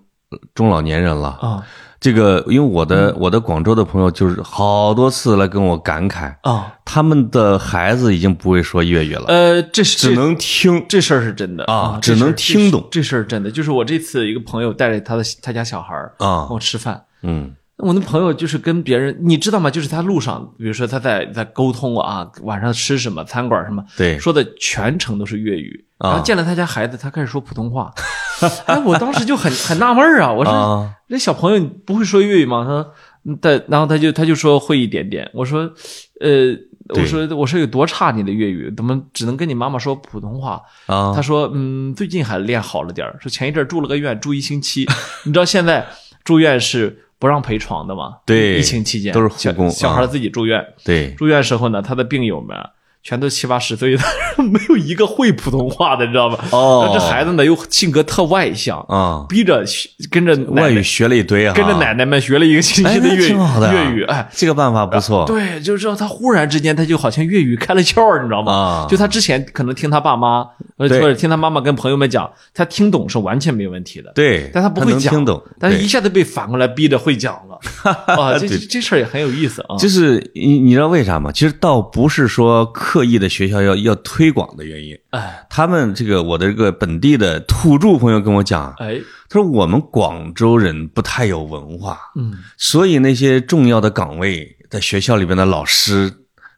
[0.53, 1.29] 中老年人了。
[1.39, 1.63] 啊
[2.03, 10.85] 这个，因为我的我的广州的朋友就是好多次来跟我感慨，啊他们的孩子已经不会说粤语了，呃，这是只能听。
[10.89, 19.69] 这事儿是真的啊只能听懂这事这事儿真的，就是我这次一个朋友带着他的他家小孩儿啊跟我吃饭，嗯我那朋友就是跟别人，你知道吗？
[19.69, 25.85] 就是他路上，比如说他在在沟通啊，晚上吃什么，餐馆什么，对说的全程都是粤语。
[25.97, 27.93] 啊然后见了他家孩子，他开始说普通话，
[28.65, 32.63] 哎，我当时就很很纳闷儿啊，我说、啊这小朋友你不会说粤语吗？
[32.63, 32.93] 他说，
[33.25, 35.29] 嗯但然后他就他就说会一点点。
[35.33, 35.71] 我说，
[36.19, 36.53] 呃，
[36.89, 40.61] 我说我说有多差你的粤语，怎么只能跟你妈妈说普通话？
[40.87, 44.85] 啊他说，嗯，最近还练好了点儿说前一阵住了个院，住一星期。
[45.23, 45.85] 你知道现在
[46.23, 48.17] 住院是不让陪床的嘛？
[48.25, 50.61] 对疫情期间都是护工小小孩啊自己住院。
[50.83, 52.69] 对住院时候呢，他的病友们啊
[53.03, 54.03] 全都七八十岁的，
[54.43, 56.37] 没有一个会普通话的，你知道吗？
[56.51, 64.29] 哦这孩子呢又性格特外向，啊，逼着学跟着外语学了一堆啊，跟着奶奶们学了一个星期的粤语挺好的啊粤语，哎。
[64.33, 65.25] 这个办法不错。
[65.25, 68.53] 对，就是说他忽然之间，他就好像粤语开了窍，你知道吗？
[68.53, 70.43] 啊就他之前可能听他爸妈，
[70.77, 74.11] 或者听他妈妈跟朋友们讲，他听懂是完全没问题的。
[74.15, 77.59] 对，但他不会讲，听懂，但是一下子被反过来逼着会讲了，
[78.15, 79.75] 啊，这这这事儿也很有意思啊。
[79.77, 81.31] 就是你你知道为啥吗？
[81.33, 85.43] 其实倒不是说刻意的学校要要推广的原因，哎。
[85.49, 96.13] 他们这个我的这个本地的土著朋友跟我讲，哎，他说我们广州人不太有文化，嗯，所以那些重要的岗位在学校里边的老师，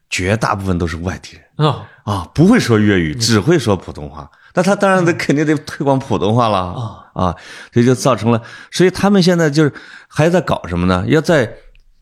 [0.10, 1.70] 绝大部分都是外地人。
[1.70, 4.30] 啊啊，不会说粤语，只会说普通话。
[4.56, 7.36] 那他当然得肯定得推广普通话了啊啊，
[7.72, 9.72] 这就造成了，所以他们现在就是
[10.10, 11.06] 还在搞什么呢？
[11.08, 11.56] 要在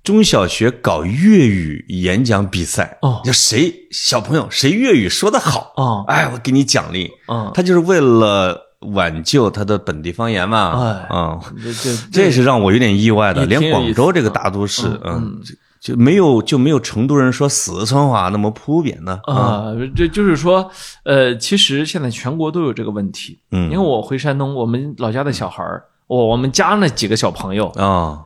[0.04, 3.22] 中小学搞粤语演讲比赛哦。
[3.24, 6.04] 就谁小朋友谁粤语说得好哦。
[6.08, 8.60] 哎，我给你奖励嗯，他就是为了
[8.94, 11.16] 挽救他的本地方言嘛，哎。
[11.16, 12.32] 啊，这这这。
[12.32, 15.42] 是让我有点意外的，连广州这个大都市，嗯嗯，
[15.80, 20.70] 就就没有就没有成都人说四川话那么普遍呢，啊，啊，这就是说，
[21.04, 23.40] 呃，其实现在全国都有这个问题。
[23.52, 23.66] 嗯。
[23.66, 28.26] 因为我回山东，我们老家的小孩儿，我我们家那几个小朋友，啊呃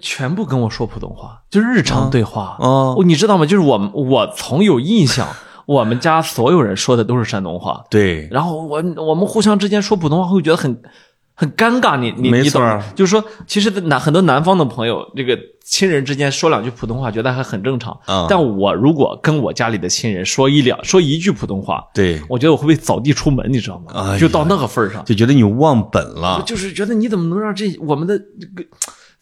[0.00, 2.56] 全部跟我说普通话，就是日常对话。
[2.58, 3.46] 哦，你知道吗？
[3.46, 5.28] 就是我们我从有印象，
[5.66, 10.82] 我们家所有人说的都是山东话，对，然后我我们互相之间说普通话会觉得很
[11.34, 12.82] 很尴尬，你你你懂？
[12.94, 17.92] 就是说，其实南很多南方的朋友，这个亲人之间说两句普通话，觉得还很正常。
[18.06, 23.92] 啊但我如果跟我家里的亲人说一两说一句普通话，对，我觉得我会不会扫地出门，你知道吗？
[23.94, 28.64] 哎就到那个份儿上，就觉得你忘本了，就是觉得你怎么能让这我们的这个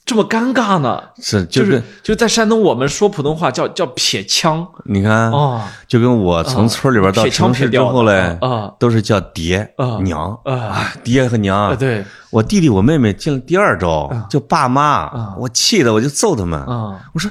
[0.06, 1.02] 这么尴尬呢？
[1.18, 5.62] 是就就是就在山东，我们说普通话叫叫撇腔你看，哦。
[5.88, 8.70] 就跟我从村里边到城市之后嘞，啊。
[8.78, 9.98] 都是叫爹啊。
[10.02, 10.38] 娘。
[10.44, 10.54] 啊。
[10.54, 12.04] 啊，爹和娘啊，对。
[12.30, 17.00] 我弟弟我妹妹进了第二周就爸妈，我气的我就揍他们，啊。
[17.14, 17.30] 我说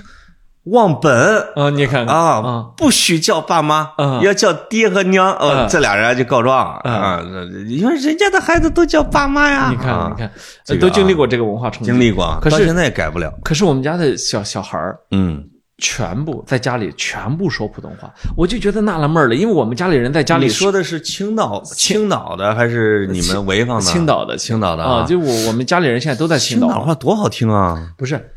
[0.66, 1.12] 忘本
[1.56, 5.34] 啊，你看看啊，不许叫爸妈啊，要叫爹和娘。
[5.34, 7.22] 哦啊，这俩人就告状啊，
[7.68, 9.68] 因为人家的孩子都叫爸妈呀。
[9.70, 13.34] 你看，啊你看，都经历啊过这个文化冲击，经历过，可是现在也改不了。
[13.44, 15.44] 可是我们家的小小孩儿嗯，
[15.80, 23.84] 全部在家里全部说普通话，我就觉得纳了闷儿了，因为我们家里人在家里说的是青岛青岛的还是你们潍坊的？
[23.84, 28.30] 青岛的青岛的啊，就我我们家里人现在都在青青，岛话多好听啊不是。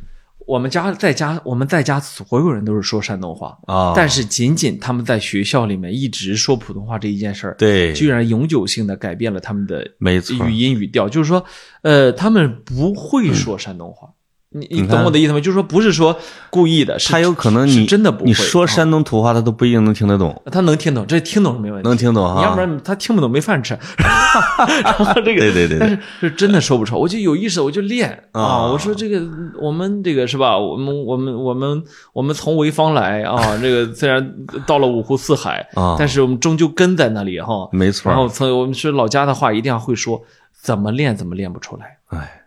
[0.47, 3.93] 我们家在家，我们在家所有人都是说山东话，啊！
[3.97, 11.45] 但是仅仅他们在学校里面一直说普通话这一件事儿，对，居然永久性的改变了他们的没错语音语调，就是说，
[11.83, 14.09] 呃，他们不会说山东话。
[14.57, 15.41] 你你懂我的意思吗？
[15.41, 16.19] 就是说，不是说
[16.51, 18.27] 故意的，他有可能是你真的不会。
[18.27, 22.39] 你说啊山东土话，他都不一定能听得懂，他能听懂，这听懂是没问题，能听懂哈。
[22.39, 23.79] 你要不然他听不懂没饭吃。
[24.83, 28.43] 然后这个，对对对对但是是真的说不出来，我就有意识，我就练啊。
[28.43, 29.23] 啊我说这个
[29.61, 30.59] 我们这个是吧？
[30.59, 34.35] 我们我们我们我们从潍坊来啊，这个虽然
[34.67, 37.69] 到了五湖四海啊但是我们终究根在那里哈。
[37.73, 40.23] 没错然后从我们是老家的话，一定要会说，
[40.61, 42.43] 怎么练怎么练不出来，哎，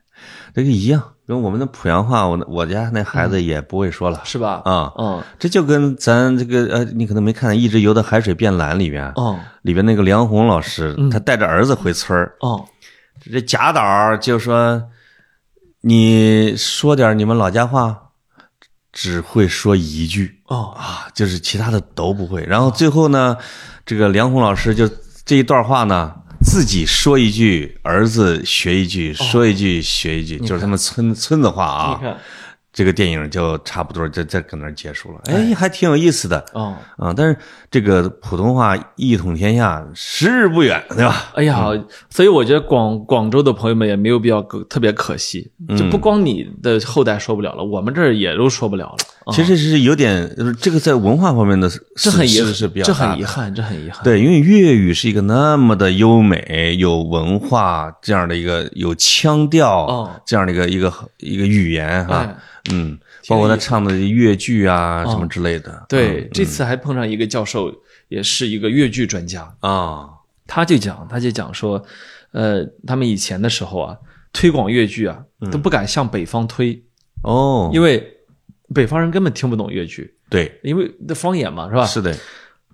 [0.56, 4.64] 这个一样，跟我们的濮阳话，我我家那孩子也不会说了是吧？
[4.66, 4.92] 啊。
[4.98, 12.18] 嗯这就跟咱这个呃，你可能没看《一直游到海水变蓝》里边，嗯里边那个梁红老师，他带着儿子回村
[13.32, 14.82] 这贾导就说
[15.82, 17.96] ：“你说点你们老家话，
[18.92, 22.44] 只会说一句哦，啊，就是其他的都不会。
[22.44, 23.38] 然后最后呢，
[23.86, 24.90] 这个梁红老师就
[25.26, 26.12] 这一段话呢，
[26.42, 32.18] 自己说一句，儿子学一句，说一句学一句，就是他们村村子话啊。
[32.72, 35.20] 这个电影就差不多就在搁那儿结束了。
[35.26, 37.12] 哎，还挺有意思的哦，啊。
[37.12, 37.36] 但是
[37.70, 41.32] 这个普通话一统天下，时日不远，对吧？
[41.34, 41.66] 哎呀，
[42.12, 48.98] 所以我觉得广广州的朋友们也没有必要可特别可惜，嗯就不光你的后代说不了了，我们这儿也都说不了了。
[49.30, 49.36] 啊。
[49.36, 54.04] 其实是有点，就是这个在文化方面的这很遗憾，是比较这很遗憾，这很遗憾。
[54.04, 60.22] 对，因为粤语是一个那么的优美、有文化这样的一个有腔调、哦。
[60.26, 62.36] 这样的一个一个一个语言哈、哎。
[62.72, 65.12] 嗯，包括他唱的粤剧啊、哦。
[65.12, 65.86] 什么之类的。
[65.88, 67.74] 对，这次还碰上一个教授，
[68.10, 70.10] 也是一个粤剧专家，啊，
[70.46, 71.82] 他就讲，他就讲说，
[72.32, 73.98] 呃，他们以前的时候啊，
[74.34, 75.20] 推广粤剧啊，
[75.52, 76.84] 都不敢向北方推，
[77.24, 78.04] 哦，因为
[78.74, 81.86] 北方人根本听不懂粤剧，对，因为这方言嘛，是吧？
[81.86, 82.16] 是的，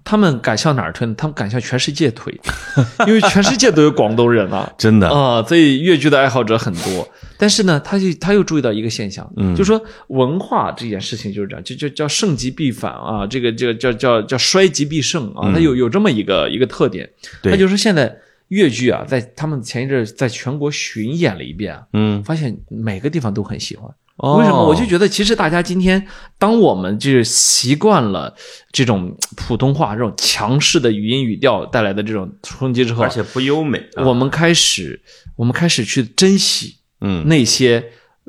[0.04, 1.16] 他们敢向哪儿推呢？
[1.18, 2.32] 他们敢向全世界推，
[3.08, 4.72] 因为全世界都有广东人啊。
[4.78, 7.08] 真的，啊、所以粤剧的爱好者很多。
[7.38, 17.10] 但是呢，他就他又注意到一个现象，嗯，就说文化这件事情就是这样，就就叫盛极必反啊，这个这个叫叫叫衰极必盛啊，它有有这么一个一个特点。
[17.42, 18.16] 对他就说现在
[18.50, 23.90] 粤剧啊，在他们前一阵在全国巡演了一遍啊，嗯，发现每个地方都很喜欢。
[24.18, 24.66] 哦为什么？
[24.66, 26.08] 我就觉得，其实大家今天，
[26.38, 28.34] 当我们就是习惯了
[28.72, 35.02] 这种普通话这种强势的语音语调带来的这种冲击之后啊，而且不优美、啊，我们开始，
[35.36, 37.84] 我们开始去珍惜嗯，那些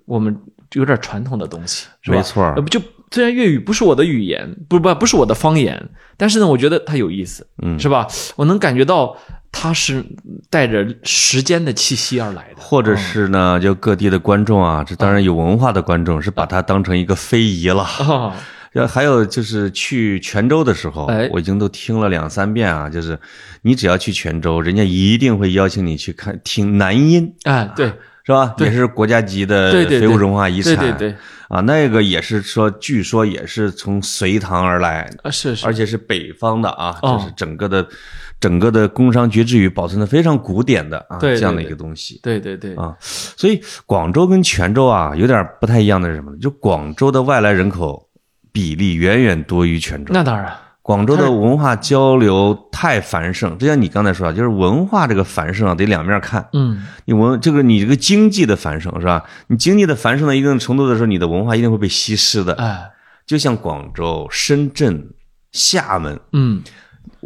[0.05, 0.37] 我们
[0.73, 2.17] 有点传统的东西，是吧？
[2.17, 2.81] 没错呃，不就
[3.11, 8.07] 虽然粤语不是我的语言，不不不是我的方言，但是呢，我觉得它有意思，嗯是吧？
[8.37, 9.17] 我能感觉到
[9.53, 10.05] 它是
[10.51, 17.83] 带着时间的气息而来的，或者是呢，就各地的观众啊，这当然有文化的观众是把它当成一个非遗了。
[17.83, 18.35] 啊，
[18.75, 22.91] 呃，还有就是去泉州的时候哎，我已经都听了两三遍啊。
[22.91, 23.19] 就是
[23.63, 27.93] 你只要去泉州，人家一定会邀请你去看听南音，哎，对
[28.27, 28.53] 是吧？
[28.59, 30.77] 也是国家级的非物质文化遗产。
[30.77, 31.17] 对对对，
[31.49, 37.87] 啊，那个也是说，据说也是从隋唐而来，啊是是，而且是北方的啊，哦就是整个的
[38.41, 42.19] 整个的工商爵之语保存的非常古典的啊，对对这样的一个东西。
[42.21, 46.37] 对对对，啊，所以广州跟泉州啊有点不太一样的是什么呢？
[46.41, 48.09] 就广州的外来人口
[48.51, 50.13] 比例远远多于泉州。
[50.13, 50.53] 那当然，
[50.87, 56.49] 广州的文化交流太繁盛，就像你刚才说的，就是文化这个繁盛啊，得两面看。
[56.53, 59.25] 嗯，你文这个你这个经济的繁盛是吧？
[59.49, 62.55] 你经济的繁盛到一定程度的时候，你的文化一定会被稀释的。
[62.55, 62.85] 哎，
[63.27, 65.09] 就像广州、深圳、
[65.51, 66.63] 厦门，嗯，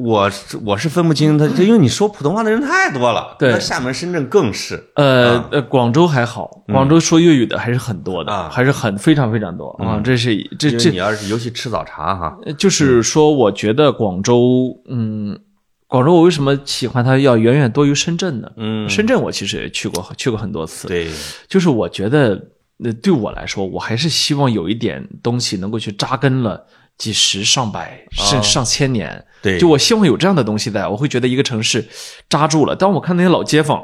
[0.02, 3.36] 我是我是分不清他， 就因为你说普通话的人太多了。
[3.38, 4.82] 对那厦门、深圳更是。
[4.96, 10.00] 呃呃，广州还好，广州说粤语的还是很多的，啊还是很非常非常多啊。
[10.02, 15.38] 这是这这你要是尤其吃早茶哈，就是说，我觉得广州，嗯，
[15.86, 18.50] 广州我为什么喜欢它要远远多于深圳呢？
[18.56, 21.08] 嗯，深圳我其实也去过，去过很多次。，对，
[21.48, 22.40] 就是我觉得，
[22.84, 26.64] 呃，对我来说，我还是希望有一点东西能够去扎根了
[27.00, 29.24] 几十上百甚至上千年。
[29.42, 31.88] 对就我希望有这样的东西在，我会觉得一个城市
[32.28, 32.76] 扎住了。
[32.76, 33.82] 当我看那些老街坊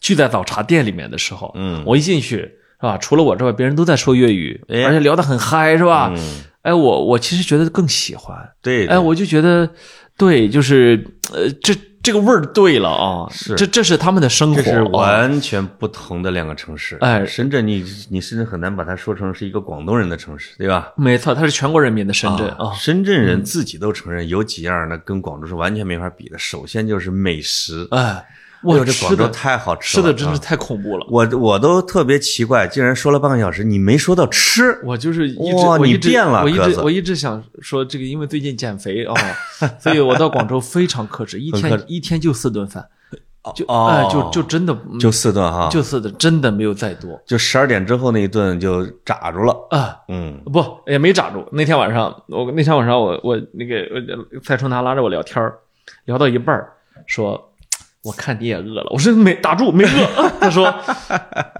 [0.00, 6.10] 聚在早茶店里面的时候，嗯我一进去是吧，除了我之外，别人都在说粤语，哎而且聊得很嗨，是吧？
[6.16, 8.34] 嗯，哎，我我其实觉得更喜欢。
[8.62, 9.68] 对，哎，我就觉得，
[10.16, 11.74] 对，就是呃，这
[12.08, 13.54] 这个味儿对了啊，是。
[13.54, 16.96] 这这是他们的生活，这是啊完全不同的两个城市。
[17.02, 17.26] 哎。
[17.26, 20.90] 深圳你你甚至很难把它说成是一个广东人的城市，对吧？
[20.96, 26.38] 没错，它是全国人民的深圳啊，深圳人自己都承认有几样呢，跟广州是完全没法比的。
[26.38, 27.86] 首先就是美食，
[28.62, 31.06] 我呦，这广州吃的太好吃吃的真是太恐怖了。
[31.08, 34.80] 我我都特别奇怪，竟然说了半个小时，你没说到吃。
[34.84, 39.14] 我就是一直，哇你我一直，变了我一直我一直想说这个，因为最近减肥啊，
[39.78, 42.84] 所以我到广州非常克制，一 天一天就四顿饭，
[43.54, 49.56] 就哦哎，就就真的嗯就四顿哈，就四顿，真的没有再多就十二点之后那一顿就炸住了。
[49.70, 49.96] 啊。
[50.08, 51.46] 嗯，不，也没扎住。
[51.52, 53.86] 那天晚上，我那天晚上我我那个
[54.42, 55.58] 蔡春达拉着我聊天儿
[56.06, 56.72] 聊到一半儿
[57.06, 57.47] 说。
[58.02, 60.30] 我看你也饿了，我说没打住，没饿。
[60.40, 60.64] 他说，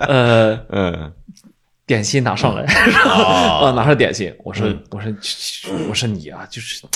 [0.07, 1.13] 呃，嗯，
[1.85, 2.63] 点心拿上来，
[3.05, 4.35] 啊，拿上点心。
[4.45, 5.13] 我说，我说，
[5.89, 6.87] 我说你啊，就是，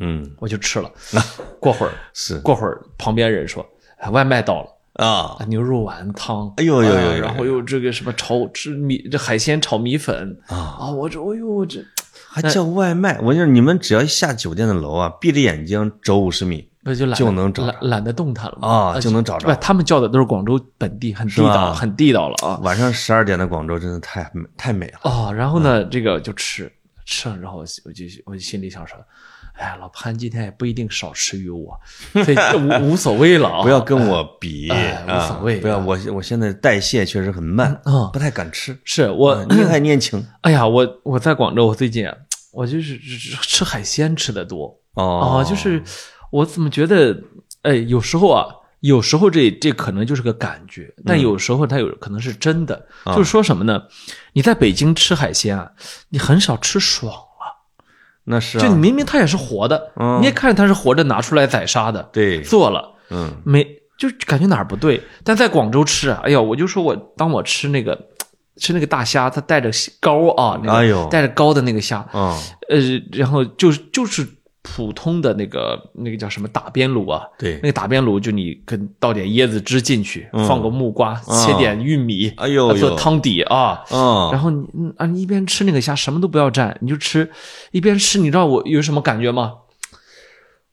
[0.00, 0.90] 嗯，我就吃了。
[1.58, 3.66] 过会儿， 是过会儿，旁边人说，
[3.98, 11.84] 哎外卖到了，啊，啊牛肉丸汤，哎呦呦呦然后又这个什么炒吃米，这海鲜炒米粉啊啊，我这，哎呦，我这。
[12.34, 13.18] 还叫外卖。
[13.20, 19.46] 我就你们只要下酒店的楼啊，闭着眼睛走五十米，不就懒就能找懒懒得动弹了啊就能找着。
[19.46, 22.58] 不，他们叫的都是广州本地，很地道，很地道了啊。
[22.62, 25.00] 晚上十二点的广州真的太美太美了。
[25.04, 26.70] 哦，然后嗯呢，这个就吃
[27.04, 28.98] 吃了之后，我我就我就心里想说，
[29.54, 31.78] 哎呀，老潘今天也不一定少吃于我，
[32.12, 33.62] 所以 无无所谓了啊。
[33.62, 38.76] 不要跟我比，无所谓不要，我我现在代谢确实很慢，嗯不太敢吃。
[38.84, 42.14] 是我嗯你还年轻哎呀，我我在广州，我最近啊
[42.52, 44.76] 我就是吃吃海鲜吃的多。
[44.94, 45.38] 哦。
[45.38, 45.82] 啊，就是
[46.32, 47.16] 我怎么觉得，
[47.62, 48.46] 哎，有时候啊，
[48.80, 52.74] 有时候这这可能就是个感觉，但有时候它有可能是真的。
[53.04, 53.82] 啊就是说什么呢？
[54.32, 55.70] 你在北京吃海鲜啊，
[56.08, 57.46] 你很少吃爽了，
[58.24, 62.90] 那是啊就你明明它也是活的，嗯你也看着它是活着拿出来宰杀的，对，做了。
[63.10, 63.62] 嗯没
[63.98, 65.00] 就感觉哪儿不对。
[65.22, 68.08] 但在广州吃啊，哎呦，我就说我当我吃那个
[68.56, 69.70] 吃那个大虾，它带着
[70.00, 72.34] 膏啊，那个哎呦带着膏的那个虾，嗯
[72.70, 72.78] 呃，
[73.12, 74.26] 然后就是就是
[74.62, 77.58] 普通的那个那个叫什么打边炉啊，对。
[77.62, 80.46] 那个打边炉就你跟倒点椰子汁进去，嗯。
[80.46, 83.82] 放个木瓜，切点玉米，哎呦啊做汤底啊。
[83.90, 87.30] 嗯然后你嗯啊，你一边吃那个虾，什么都不要蘸，你就吃，
[87.72, 89.54] 一边吃，你知道我有什么感觉吗？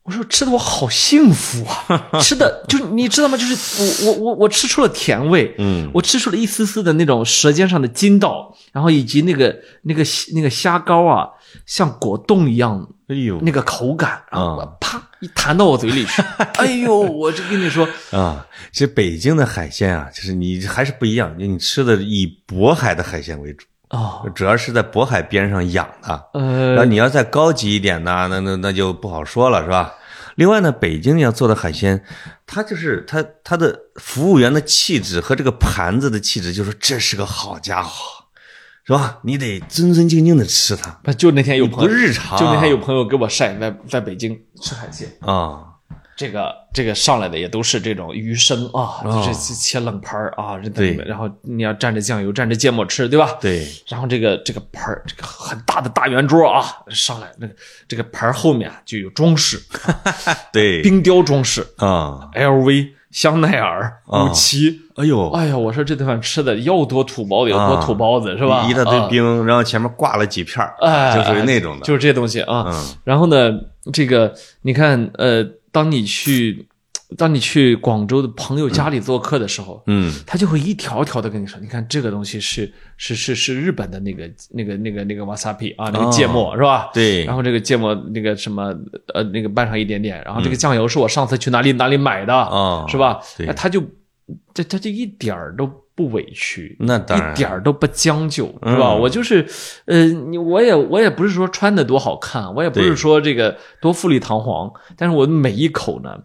[0.03, 3.37] 我说吃的我好幸福啊， 吃的就你知道吗？
[3.37, 5.89] 就是我我我我吃出了甜味，嗯。
[5.93, 11.29] 我吃出了一丝丝的那种舌尖上的筋道，然后以及那个那个那个虾膏啊，
[11.65, 13.39] 像果冻一样哎呦。
[13.41, 14.71] 那个口感，然后我啊。
[14.79, 16.21] 啪一弹到我嘴里去，
[16.57, 26.29] 哎呦，我这跟你说，啊，其实北京的海鲜啊，就是你还是不一样，你吃的以渤海的海鲜为主，啊，主要是在渤海边上养的。
[26.33, 26.69] 呃。
[26.69, 29.93] 然后你要再高级一点呢，那那那就不好说了，是吧？
[30.35, 32.01] 另外呢，北京要做的海鲜，
[32.47, 38.18] 它就是它它的服务员的气质和这个盘子的气质，就是这是个好家伙，
[38.89, 39.19] 是吧？
[39.21, 42.35] 你得尊尊敬敬的吃它，不就那天有不朋友，日常。
[42.39, 45.59] 就那天有朋友给我晒在在北京吃海鲜，啊，
[46.17, 53.37] 这个这个上来的也都是这种鱼生啊，就是切冷盘儿啊，对然后你要蘸着酱油，蘸着芥末吃，对吧？
[53.39, 57.53] 对，然后这个这个盘儿，这个很大的大圆桌啊，上来那个
[57.87, 59.61] 这个盘儿后面就有装饰，
[60.51, 64.81] 对，冰雕装饰啊，，LV、香奈儿、啊古奇。
[64.95, 68.67] 哎呦，哎呀，我说这顿饭吃的要多土包子有多啊土包子，是吧？
[68.69, 71.85] 一大堆啊冰，然后前面挂了几片儿，哎，就属于那种的。
[71.85, 72.65] 就是这些东西啊。
[72.67, 73.51] 嗯然后呢，
[73.93, 76.67] 这个你看，呃，当你去，
[77.17, 86.85] 当你去广州的朋友家里做客的时候，嗯，他就会一条条的跟你说，你看这个东西是是是是日本的那个那个那个那个 wasabi 啊，那个芥末、是吧？
[86.85, 87.25] 哦对。
[87.25, 88.73] 然后这个芥末那个什么
[89.13, 92.85] 呃那个拌上一点点，然后嗯这个酱油是我上次去哪里哪里买的，哦。
[92.87, 93.19] 是吧？
[93.37, 93.47] 对。
[93.47, 93.83] 哎他就
[94.53, 97.33] 这他就一点儿都不委屈，那当然。
[97.33, 98.93] 一点儿都不将就，是吧？
[98.93, 99.47] 嗯我就是，
[99.85, 106.15] 呃，你我也我也不是说穿的多好看，我也不是说这个多富丽堂皇，但是我每一口呢，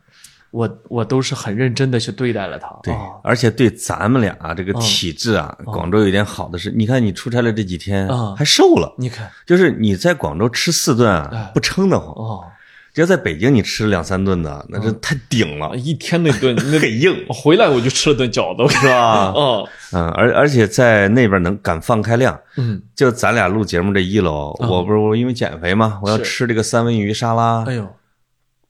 [0.54, 2.68] 我我都是很认真的去对待了他。
[2.80, 12.44] 对啊，而且对咱们俩这个体质啊，广州有一点好的是，你看你出差了这几天啊还瘦了，你看，就是你在广州吃四顿不撑得慌，哦，
[12.92, 19.32] 只要在北京你吃两三顿的，那这太顶了，一天那顿那 很硬，回来我就吃了顿饺子，是吧？
[19.34, 27.92] 哦，嗯，而而且在那边能敢放开量，嗯，就咱俩录节目这一楼，我不是我因为减肥嘛，我要吃这个三文鱼沙拉哎，呦，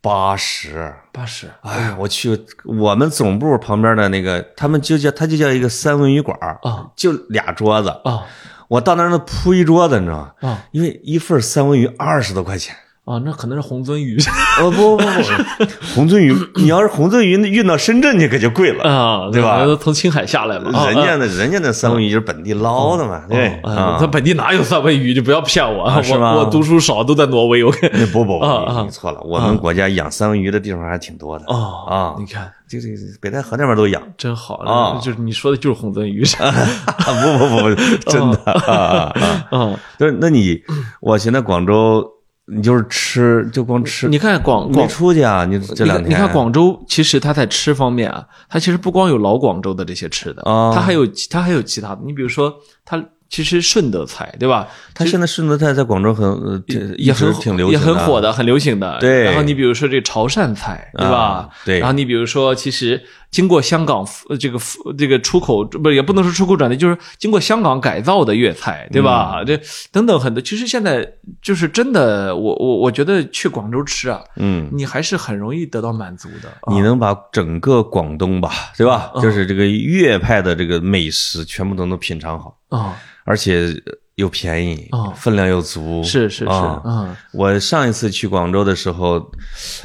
[0.05, 0.95] 八十。
[1.11, 8.27] 八十，哎，我去，我们总部旁边的那个，他们就叫他就叫一个三文鱼馆儿啊，就俩桌子，啊
[8.69, 10.51] 我到那儿那铺一桌子，你知道吗？
[10.51, 12.77] 啊因为一份三文鱼二十多块钱。
[13.05, 14.19] 啊，那可能是红鳟鱼
[14.63, 15.05] 哦不不不，
[15.95, 18.83] 红鳟鱼，你要是红鳟鱼运到深圳去可就贵了。
[18.85, 24.07] 啊，对吧从青海下来嘛，啊人家那人家那三文鱼就是本地捞的嘛，对哦啊他。
[24.07, 25.13] 本地哪有三文鱼？
[25.13, 27.63] 就不要骗我，我我读书少，都在挪威。
[27.63, 34.01] 我看那不不不，你你错了，我们国家养三文鱼的地方还挺多的啊啊你看这这这北戴河那边都养。
[34.17, 36.51] 真好啊就是你说的就是红鳟鱼， 啊
[36.97, 39.47] 不不不不，真的啊啊啊！
[39.53, 40.63] 嗯，就是那你，
[41.01, 42.03] 我现在广州，
[42.47, 44.89] 你就是吃就光吃，你看广没广。
[44.89, 45.45] 出去啊？
[45.47, 52.01] 你这两天你看，广州，其实它在吃方面啊，它其实不光有老广州的这些吃的，啊它还有它还有其他的。
[52.05, 54.69] 你比如说，它其实顺德菜，对吧？
[54.95, 56.63] 它现在顺德菜在广州很
[56.99, 58.99] 也很挺流行也很火的，很流行的。
[59.01, 61.17] 对然后你比如说这潮汕菜，对吧？
[61.17, 63.03] 啊对然后你比如说，其实
[63.35, 64.57] 经过香港呃这个
[64.97, 69.41] 这个出口，不也不能说出口转内，就是经过香港改造的粤菜，对吧？
[69.41, 69.47] 嗯。
[69.47, 69.61] 这
[69.91, 71.05] 等等很多，其实现在
[71.43, 76.49] 就是真的，我我我觉得去广州吃啊，嗯，你还是很容易得到满足的。
[76.61, 79.11] 啊你能把整个广东吧，对吧？
[79.21, 83.75] 就是这个粤派的这个美食全部都能品尝好，啊而且
[84.15, 87.17] 又便宜，哦分量又足，是是是，啊嗯。
[87.33, 89.19] 我上一次去广州的时候，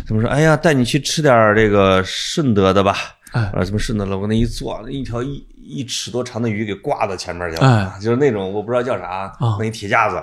[0.07, 2.95] 他们说：“哎呀，带你去吃点儿这个顺德的吧。”
[3.31, 4.17] 哎啊，什么顺德的？
[4.17, 10.15] 我那一坐，一条一一尺多长的鱼给挂到前面去了，哎就是那种我不知道叫啥，啊那一铁架子，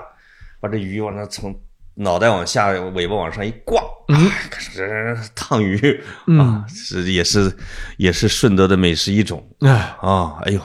[0.59, 1.57] 把这鱼往那从
[1.95, 4.75] 脑袋往下，尾巴往上一挂，嗯哎开始
[5.15, 6.03] 这烫鱼
[6.39, 7.55] 啊，是也是
[7.97, 10.39] 也是顺德的美食一种哎啊。
[10.43, 10.61] 哎呦，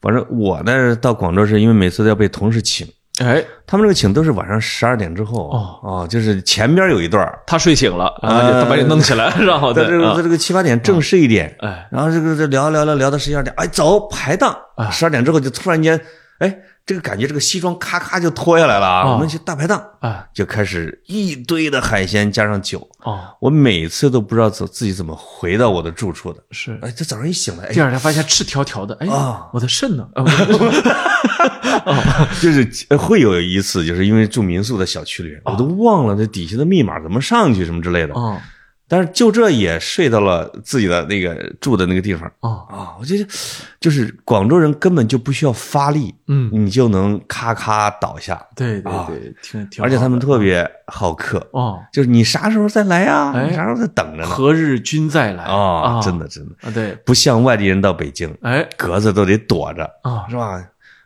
[0.00, 2.86] 反正我呢到广州是因为每次都要被同事请。
[3.20, 5.78] 哎，他们这个请都是晚上十二点之后哦。
[5.82, 11.86] 哦就是前边有一段他睡醒了，然后就他把你弄起来，然后再啊在这个在这个七八点正式一点，哎。
[11.92, 16.00] 然后这个这聊聊聊聊到十一二点，哎，走排档啊，十二点之后就突然间，
[16.38, 16.56] 哎，
[16.86, 19.12] 这个感觉这个西装咔咔就脱下来了啊，啊。
[19.12, 20.26] 我们去大排档啊。
[20.34, 23.20] 就开始一堆的海鲜加上酒，哦。
[23.40, 26.78] 我每次都不知道自自己怎么回到我的住处的，是。
[26.82, 27.72] 哎，这早上一醒来，哎。
[27.72, 30.06] 第，二天发现赤条条的，哎啊，我的肾呢？
[30.14, 30.24] 啊
[32.40, 38.40] 就是呃会有一次，就是因为住民宿的小区里，我都忘了这底下的密码怎么上去什么之类的，哦
[38.94, 42.30] 但是就这也睡到了自己的那个住的那个地方。
[42.38, 43.26] 哦，啊，我觉得
[43.80, 49.04] 就是广州人根本就不需要发力，嗯，你就能咔咔倒下，对对啊。
[49.08, 53.32] 对，挺挺好，而且他们特别好客，哦，就是你啥时候再来呀？
[53.34, 53.48] 哎。
[53.48, 54.26] 你啥时候再等着呢？
[54.28, 55.42] 何日君再来？
[55.42, 56.54] 啊，真的真的。
[56.60, 58.64] 啊，对，不像外地人到北京，哎。
[58.76, 60.64] 格子都得躲着，啊，是吧？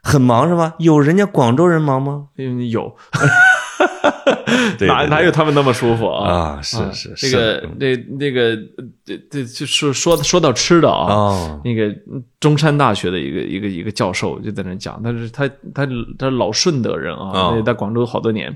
[0.09, 0.75] 很忙是吧？
[0.79, 2.27] 有人家广州人忙吗？
[2.39, 2.97] 嗯有，
[4.87, 6.59] 哪哪有他们那么舒服啊？
[6.59, 6.63] 啊？
[6.63, 8.57] 是是这是个那那个
[9.05, 11.95] 这这就说说说到吃的啊，哦，那个
[12.41, 15.87] 中山大学的一个一个一个教授就在那讲，他是他他
[16.19, 18.55] 他老顺德人啊，在广州好多年，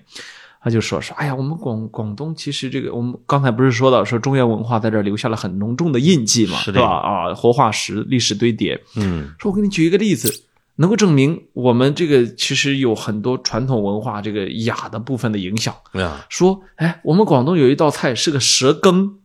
[0.63, 6.87] 他就说说，哎呀，我们广广东其实这个我们刚才不是说到说中原文化在这留下了很浓重的印记嘛，是吧？
[6.87, 8.81] 啊，活化石、历史堆叠。
[8.97, 10.33] 嗯说我给你举一个例子，
[10.77, 15.75] 能够证明我们这个其实有很多传统文化这个雅的部分的影响。
[15.95, 19.19] 呀说，哎，我们广东有一道菜是个蛇羹。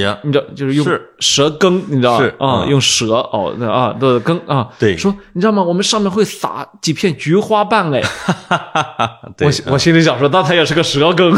[0.00, 1.02] 呀，你知道，就是用是。
[1.18, 2.24] 蛇羹，你知道吧？
[2.24, 2.68] 是啊，嗯。
[2.68, 4.96] 用蛇哦，那啊的羹啊，对。
[4.96, 5.62] 说你知道吗？
[5.62, 8.02] 我们上面会撒几片菊花瓣哎，
[9.36, 11.34] 对我我心里想说，那他也是个蛇羹，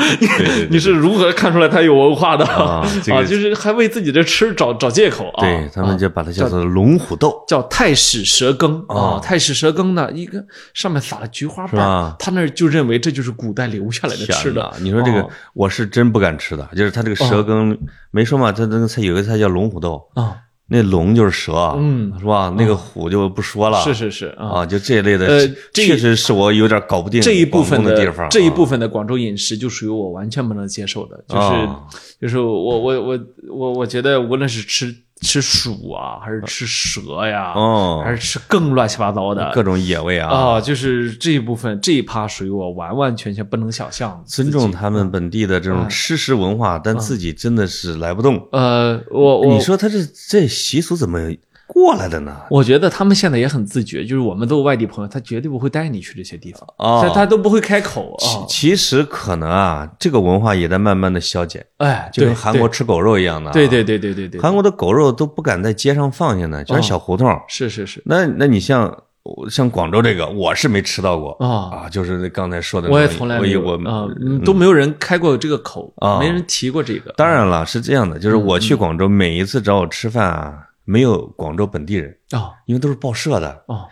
[0.70, 2.44] 你是如何看出来他有文化的？
[2.44, 2.84] 啊
[3.26, 8.94] 就是还为自己的吃找找借口啊，对他们啊就把它叫做龙虎斗，叫太史蛇羹啊。
[9.16, 10.42] 哦，太史蛇羹呢，一个
[10.74, 14.70] 上面撒了菊花瓣，他那儿就认为这就是古代留下来的吃的。
[14.80, 17.76] 你说这个哦我是真不敢吃的，就是他这个蛇羹
[18.10, 20.36] 没说嘛，他那个菜有个菜叫龙虎斗，啊，
[20.68, 22.54] 那龙就是蛇，嗯是吧？
[22.56, 31.80] 那个虎就不说了，是是是啊，啊，就这一类的，呃这确实是我有点搞不定这一部分的地方啊，这一部分的广州饮食就属于我完全不能接受的，就是、啊
[32.20, 33.20] 就是我我我
[33.50, 38.02] 我我觉得无论是吃吃鼠啊，还是吃蛇呀，哦。
[38.04, 39.50] 还是吃更乱七八糟的。
[39.54, 44.24] 各种野味啊，啊，就是这一部分这一趴属于我完完全全不能想象的。
[44.26, 45.88] 尊重他们本地的这种啊。
[45.88, 48.46] 吃食文化，但自己真的是来不动。
[48.52, 49.54] 呃，我我。
[49.54, 49.98] 你说他这
[50.28, 51.18] 这习俗怎么
[51.66, 52.36] 过来的呢？
[52.50, 58.44] 我觉得他们现在也很自觉，就是我们都是外地朋友，他绝对不会带你去这些地方，哦他他都不会开口其啊。
[58.48, 63.52] 其实可能啊，这个文化也在慢慢的消减，哎，就跟韩国吃狗肉一样的、啊。
[63.52, 67.28] 对对对对对对，韩国的狗肉都不敢在街上放下呢，全是小胡同。
[67.48, 69.02] 是是是那那你像
[69.48, 71.84] 像广州这个，我是没吃到过啊。
[71.84, 74.06] 啊，就是刚才说的我也从来没有我啊
[74.44, 77.12] 都没有人开过这个口啊没人提过这个。
[77.16, 83.86] 当然了，是这样的，就是我嗯去广州，每一次找我吃饭啊，没有广州本地人，啊因为都是报社的，哦，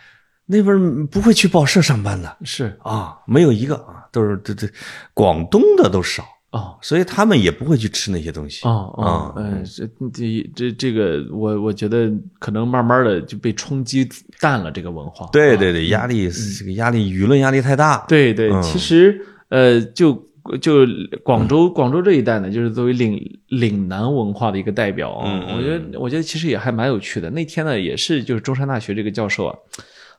[0.47, 2.37] 那边不会去报社上班的。
[2.45, 2.79] 是。
[2.83, 4.69] 啊，没有一个啊，都是这这
[5.15, 6.77] 广东的都少，哦。
[6.83, 8.67] 所以他们也不会去吃那些东西。
[8.67, 14.07] 哦哦啊，嗯，这这这这个，我我觉得可能慢慢的就被冲击
[14.41, 15.27] 淡了这个文化。
[15.27, 18.05] 啊对对对，压力这个压力，舆论压力太大。
[18.09, 18.63] 对对，嗯。
[18.63, 20.15] 其实呃，就
[20.61, 20.87] 就
[21.23, 27.31] 广州广州这一带呢，就是作为岭岭南文化的一个代表啊，嗯嗯我觉得我觉得其实也还蛮有趣的。
[27.31, 29.57] 那天呢，也是就是中山大学这个教授啊。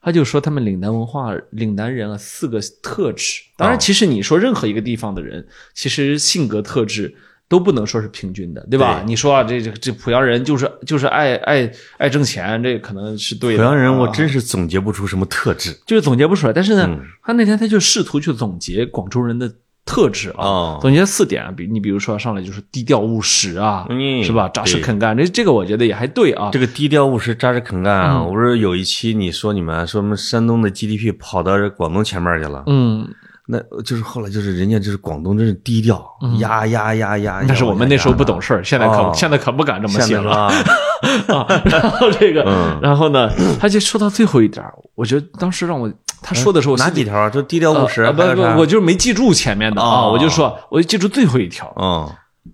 [0.05, 3.41] 他就说他们岭南文化，岭南人啊四个特质。
[3.55, 7.15] 当然，哦其实你说任何一个地方的人，其实性格特质
[7.47, 8.99] 都不能说是平均的，对吧？
[8.99, 13.63] 对你说啊，这这这濮阳人就是就是爱爱爱挣钱，这可能是对的。
[13.63, 16.51] 濮阳人，我啊真是总结不出什么特质就是总结不出来。
[16.51, 19.49] 但是呢，嗯他那天他就试图去总结广州人的
[19.85, 24.47] 特质啊，哦总结四点啊，比你比如说上来就是低调务实啊，嗯是吧？
[24.49, 26.49] 扎实肯干，这这个我觉得也还对啊。
[26.51, 28.13] 这个低调务实、扎实肯干啊！
[28.17, 33.07] 嗯我不是有一期你说你们说我们山东的 GDP 跑到广东前面去了，嗯，
[33.47, 36.01] 那就是后来就是人家就是广东真是低调，
[36.39, 37.43] 压压压压。
[37.45, 40.53] 但是我们那时候不懂事儿，现在可、哦现在可不敢这么现写了啊，
[41.27, 41.61] 啊。
[41.65, 43.29] 然后这个，嗯然后呢，
[43.59, 44.63] 他就说到最后一点，
[44.95, 45.91] 我觉得当时让我
[46.23, 47.29] 他说的时候，哪几条啊？
[47.29, 51.71] 就低调务实，呃不不，我就是没记住前面的啊，哦我就说，我就记住最后一条。
[51.79, 52.09] 嗯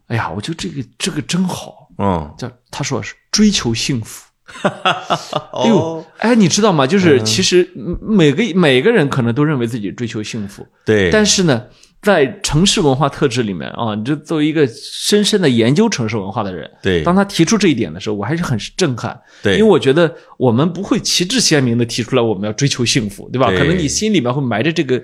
[0.08, 4.26] 哎呀，我觉得这个这个真好，嗯， 叫他说是追求幸福。
[4.64, 6.86] 哎呦哦，，哎，你知道吗？
[6.88, 11.64] 就是其实嗯每个每个人可能都认为自己追求幸福，对，但是呢，
[12.02, 19.20] 在城市文化特质里面啊，你就作为一个深深的研究城市文化的人，对当他提出这一点的时候，我还是很震撼。
[19.43, 23.50] 对因为我觉得我们不会旗帜鲜明的提出来我们要追求幸福，对吧？
[23.50, 25.04] 对可能你心里面会埋着这个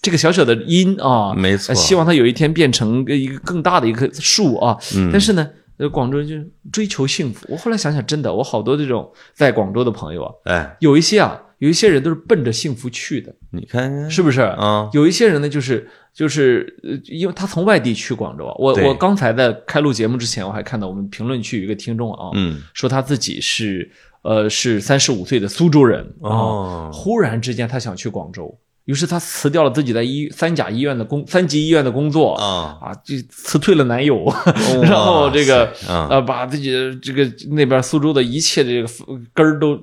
[0.00, 4.76] 这个小小的因啊，没错呃希望它有一天变成一个更大的一棵树啊。
[4.94, 5.48] 嗯但是呢。
[5.78, 6.34] 呃，广州就
[6.72, 7.46] 追求幸福。
[7.48, 14.40] 我后来想想，真的，我好多这种在广州的朋友啊，哎，有一些啊，有一些人都是奔着幸福去的，你看看，是不是？
[14.40, 18.54] 啊，有一些人呢，就是就是呃，因为他从外地去广州啊。
[18.58, 23.90] 我我刚才在开录节目之前，我还看到我们评论区有一个听众啊，嗯，说他自己是
[24.22, 34.24] 呃是三十五岁的苏州人啊，哦忽然之间他想去广州，于是她辞掉了自己在医三甲医院的工三级医院的工作啊，啊，就辞退了男友，
[34.80, 38.88] 然后这个啊，呃把自己的这个那边苏州的一切的这个
[39.34, 39.78] 根儿都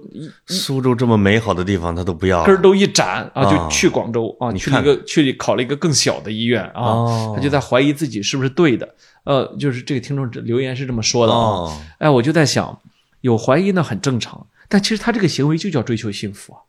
[0.48, 3.46] 苏州这么美好的地方，他都不要根儿都一斩啊，啊。
[3.46, 7.34] 就去广州啊，你去了一个去考了一个更小的医院啊，哦。
[7.36, 8.90] 他就在怀疑自己是不是对的。
[9.26, 12.80] 呃，就是这个听众留言是这么说的啊，哦，哎，我就在想，
[13.22, 16.60] 有怀疑呢很正常，但其实他这个行为就叫追求幸福啊，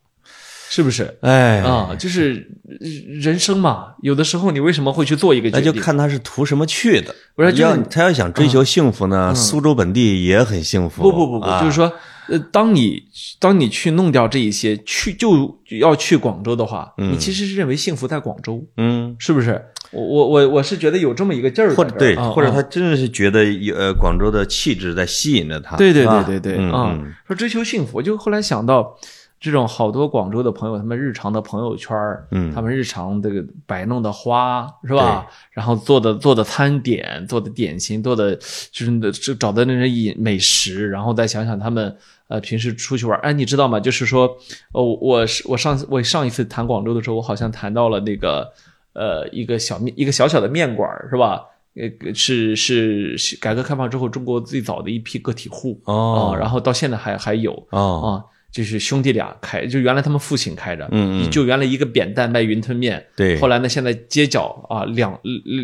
[0.68, 1.16] 是不是？
[1.20, 2.76] 哎，啊，就是呃
[3.20, 5.66] 人生嘛，有的时候你为什么会去做一个决定？
[5.66, 7.14] 那就看他是图什么去的。
[7.34, 11.02] 不是就是要他要想追求幸福呢，苏州本地也很幸福。
[11.02, 11.92] 不不不不，啊就是说，
[12.28, 13.00] 呃，当你
[13.38, 19.62] 当你去弄掉这一些，去就要去广州的话，你其实是认为幸福在广州，嗯，是不是？
[19.92, 25.76] 我我我我是觉得有这么一个劲儿或者对，或者他真的是觉得有呃广州的气质在吸引着他。
[25.76, 28.98] 对对对对对嗯啊嗯，说追求幸福，我就后来想到。
[29.38, 32.52] 这种好多广州的朋友，他们日常的朋友圈儿嗯。
[32.54, 35.26] 他们日常这个摆弄的花是吧？
[35.50, 38.34] 然后做的做的餐点，做的点心，做的
[38.70, 41.94] 就是那就找的那些饮美食，然后再想想他们
[42.28, 43.78] 呃平时出去玩，哎，你知道吗？
[43.78, 44.36] 就是说，
[44.72, 48.50] 哦，我是我上次我上一次谈广州的时候，我好像谈到了那个
[48.94, 51.44] 呃一个小面一个小小的面馆儿是吧？
[51.74, 55.78] 呃，是是是改革开放之后中国最早的一批个体户。
[55.84, 56.32] 哦。
[56.32, 57.52] 啊，然后到现在还还有。
[57.68, 58.24] 哦，啊，
[58.56, 61.30] 就是兄弟俩开，就原来他们父亲开着，嗯嗯。
[61.30, 63.38] 就原来一个扁担卖云吞面，对。
[63.38, 65.18] 后来呢，现在街角啊两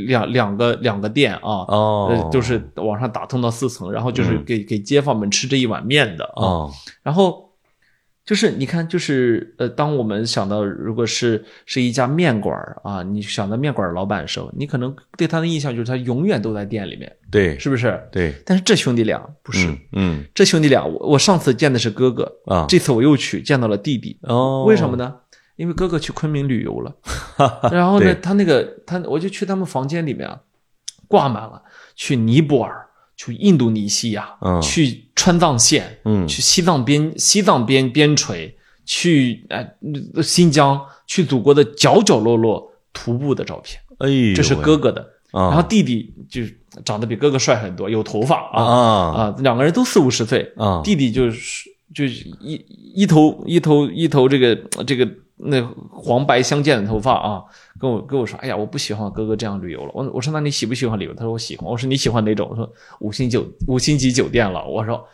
[0.08, 2.08] 两两个两个店啊，哦。
[2.10, 6.70] 呃，都是往上打通到四层，然后就是给给街坊们吃这一碗面的啊，哦，
[7.02, 7.51] 然后
[8.32, 18.02] 就是你看，就是呃，当我们想到如果是是一家面馆儿啊，你想到面馆儿老板的时候，你可能对他的印象就是他永远都在店里面，对是不是？
[18.10, 20.24] 对，但是这兄弟俩不是，嗯嗯。
[20.34, 25.14] 这兄弟俩，我我上次见的是哥哥，啊，这次我又去见到了弟弟，哦，为什么呢？
[25.56, 26.96] 因为哥哥去昆明旅游了，
[27.70, 30.40] 然后呢，他那个他我就去他们房间里面啊，
[31.06, 31.62] 挂满了
[31.94, 32.88] 去尼泊尔、
[33.24, 34.60] 去印度尼西亚、嗯。
[34.60, 36.26] 去川藏线、嗯。
[36.26, 38.52] 去西藏边西藏边边陲、
[38.84, 45.00] 去呃新疆、去祖国的角角落落徒步的照片，哎，这是哥哥的。
[45.32, 46.42] 啊，然后弟弟就
[46.84, 48.76] 长得比哥哥帅很多，有头发啊啊。
[49.16, 52.62] 啊，两个人都四五十岁，啊，弟弟就是就是一
[52.94, 54.54] 一头一头一头这个
[54.86, 55.08] 这个
[55.38, 57.42] 那黄白相间的头发啊，
[57.82, 59.90] 跟我跟我说，哎呀，我不喜欢哥哥这样旅游了。
[59.92, 61.14] 我我说那你喜不喜欢旅游？
[61.14, 61.68] 他说我喜欢。
[61.68, 62.46] 我说你喜欢哪种？
[62.48, 64.64] 我说五星酒五星级酒店了。
[64.64, 65.04] 我说，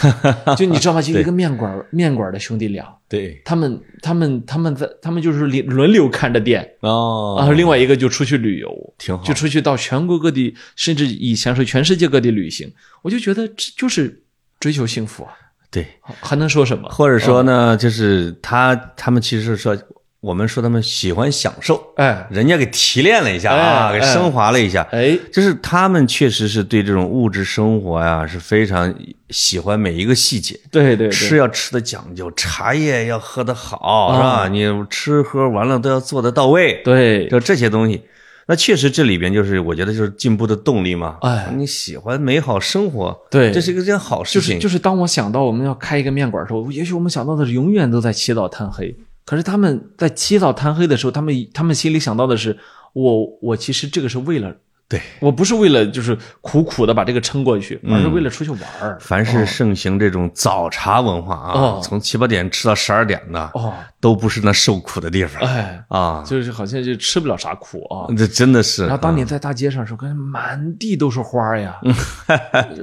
[0.56, 1.02] 就你知道吗？
[1.02, 12.72] 就一个面馆面馆的兄弟俩，对他们他们他们在他们就是轮轮流看着店，哦，然后另外一个就出去旅游，挺好，就出去到全国各地，甚至以前是全世界各地旅行。
[13.02, 14.22] 我就觉得这就是
[14.58, 15.32] 追求幸福啊。
[15.70, 15.84] 对，
[16.22, 16.88] 还能说什么？
[16.88, 19.76] 或者说呢，就是他他们其实是说，
[20.24, 24.80] 我们说他们喜欢享受，哎人家给提炼了一下啊，哎给升华了一下。
[24.90, 28.92] 哎，就是他们确实是对这种物质生活呀是非常
[29.28, 34.26] 喜欢每一个细节，对对吃，要吃的讲究，茶叶要喝的好，是吧？
[34.28, 38.00] 啊你吃喝完了都要做的到位，对就这些东西。
[38.46, 41.18] 那确实这里边就是我觉得就是进步的动力嘛。
[41.20, 44.58] 哎你喜欢美好生活，对这是一个件好事情。
[44.58, 48.96] 就是就是，当我想到我们要开一个面馆的时候，也许我们想到的是永远都在起早贪黑。
[49.24, 52.58] 可是他们在起早贪黑的时候，他们他们心里想到的是，
[52.92, 54.56] 我我其实这个是为了
[54.86, 58.98] 对，我不是为了就是苦苦的把这个撑过去，而是为了出去玩儿。
[59.00, 66.22] 凡是盛行这种早茶文化啊，哦从七八点吃到十二点的，哦，都不是那受苦的地方哎，啊。
[66.26, 68.12] 就是好像就吃不了啥苦啊。
[68.16, 71.76] 这真的是，然后当你在大街上的时候，看满地都是花儿呀，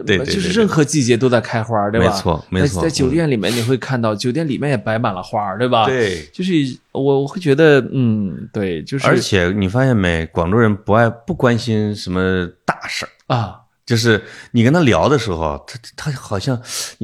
[0.06, 2.08] 对 对对就是任何季节都在开花儿，对吧？
[2.08, 6.52] 没错没错在在酒店里面你会看到，酒店里面也摆满了花儿，对吧？，对，就是
[6.91, 16.59] 我我会觉得，嗯，对，就是而且你发现没，广州人不爱不关心什么大事儿，啊，就是你跟他聊的时候，他他好像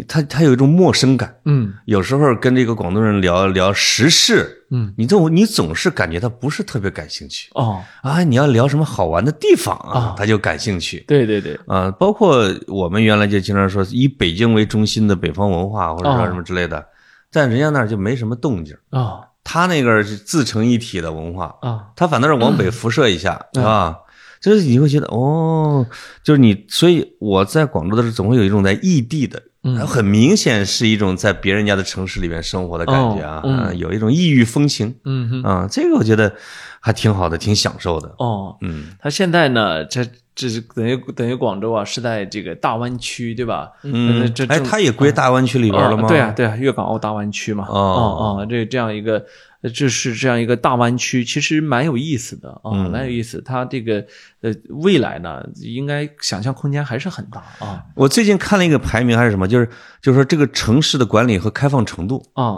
[0.07, 1.35] 他他有一种陌生感。
[1.45, 1.73] 嗯。
[1.85, 7.49] 有时候跟这个广东人聊聊时事，嗯，你总你总是感觉他不是特别感兴趣。
[7.55, 8.23] 哦，啊。
[8.23, 11.03] 你要聊什么好玩的地方啊啊，他就感兴趣。
[11.07, 16.25] 对对对，啊，包括我们原来就经常说以北京为中心的北方文化，或者说哦。
[16.27, 16.85] 什么之类的，
[17.31, 18.75] 在人家那儿就没什么动静。
[18.91, 23.63] 啊他那个是自成一体的文化，啊，他反倒是往北 辐射一下，嗯。
[23.63, 23.95] 啊，
[24.41, 25.85] 就是你会觉得哦，
[26.23, 29.77] 就是你，所以我在广州的时候，总会有一种在异地的，嗯。
[29.85, 33.57] 很明显是一种在别人家的城市里面生活的感觉啊，哦嗯。
[33.59, 34.95] 啊有一种异域风情。
[35.05, 36.33] 嗯这个我觉得
[36.79, 38.87] 还挺好的，挺享受的，哦，嗯。
[38.99, 43.71] 他现在呢，这这是等于等于广州啊，是在这个大湾区，对吧？
[43.83, 44.31] 嗯。
[44.33, 46.05] 这，哎，正它也归大湾区里边了吗？
[46.05, 47.65] 啊对啊，对啊，粤港澳大湾区嘛。
[47.67, 47.73] 哦。
[47.73, 53.41] 哦哦，这这样一个，呃这是这样一个大湾区，其实蛮有意思的啊，嗯蛮有意思。
[53.45, 54.05] 它这个
[54.41, 59.67] 呃未来呢，应该想象空间还是很大啊我最近看了一个排名还是什么，就是
[60.01, 62.57] 就是说这个城市的管理和开放程度，啊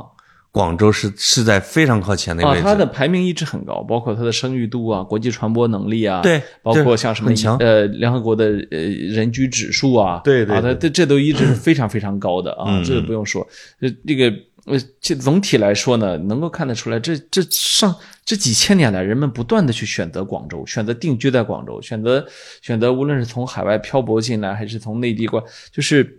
[0.51, 2.57] 广州是是在非常靠前的啊位！
[2.57, 2.63] 置。
[2.63, 13.47] 它的排名一直很高，包括它的生育度啊、国际传播能力啊，对包括像什么呃联合国的呃人居指数啊，对对对这这都一直是非常非常高的啊，嗯这个不用说。
[13.79, 14.35] 这，这个
[14.69, 17.93] 呃，这总体来说呢，能够看得出来，这这上
[18.23, 22.25] 这几千年来，人们不断的去选择广州，选择定居在广州，选择
[22.61, 26.17] 选择无论是从海外漂泊进来，还是从内地过，就是。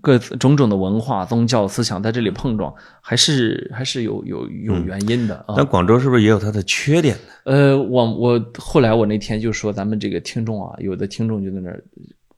[0.00, 5.54] 各种种的文化、宗教思想在这里碰撞，还是还是有有有原因的啊。
[5.56, 7.22] 但广州是不是也有它的缺点呢？
[7.46, 11.82] 呃，我我后来我那天就说，咱们这个听众啊，有的听众就在那儿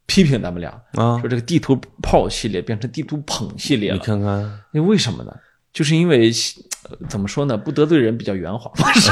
[0.07, 3.99] 批评咱们俩，啊说，这个地图炮系列变成地图捧系列你。
[3.99, 5.33] 看看，那为什么呢？
[5.73, 6.31] 就是因为
[6.89, 8.71] 呃怎么说呢，不得罪人比较圆滑。
[8.79, 9.11] 不是，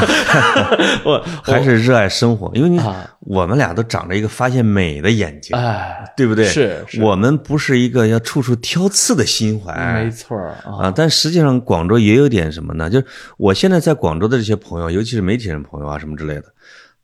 [1.05, 6.45] 我 还是热爱生活，因为你啊我们俩都长着一个发现美的眼睛，哎，对不对？
[6.45, 10.09] 是是我们不是一个要处处挑刺的心怀没。
[10.09, 12.88] 错啊，啊，但实际上广州也有点什么呢？
[12.88, 13.07] 就是
[13.38, 16.45] 我现在在广州的这些朋友，尤其是媒体人朋友啊什么之类的，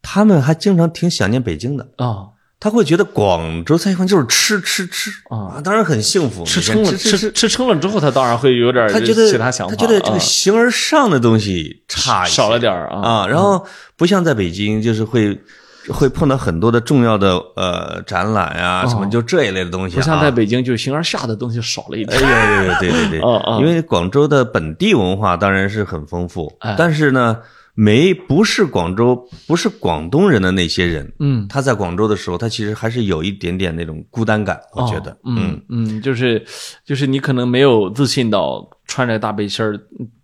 [0.01, 1.89] 他们还经常挺想念北京的。
[1.97, 2.29] 啊，
[2.61, 5.11] 他会觉得广州菜一块就是吃吃吃。
[5.31, 5.61] 啊。
[5.63, 13.01] 当然很幸福，吃撑了，吃吃吃撑了之后，他当然会有点儿他觉得其他想法，他觉得这啊个形而上的东西差少了点儿啊。
[13.01, 13.65] 啊，然后
[13.97, 15.41] 不像在北京，就是会
[15.89, 22.21] 会碰到很多的重要的呃展览呀、什么就这一类的东西、啊，不像在北京，就是形而下的东西少了一点。
[22.21, 23.21] 哎呦呦呦，对对对，
[23.61, 26.75] 因为广州的本地文化当然是很丰富，哎。
[26.77, 27.39] 但是呢，
[27.81, 36.45] 没不是广州不是广东人的那些人，嗯，他在广州的时候，他其实还是有一点点那种孤单感，我觉得哦，嗯嗯，就是
[36.85, 39.79] 就是你可能没有自信到穿着大背心儿。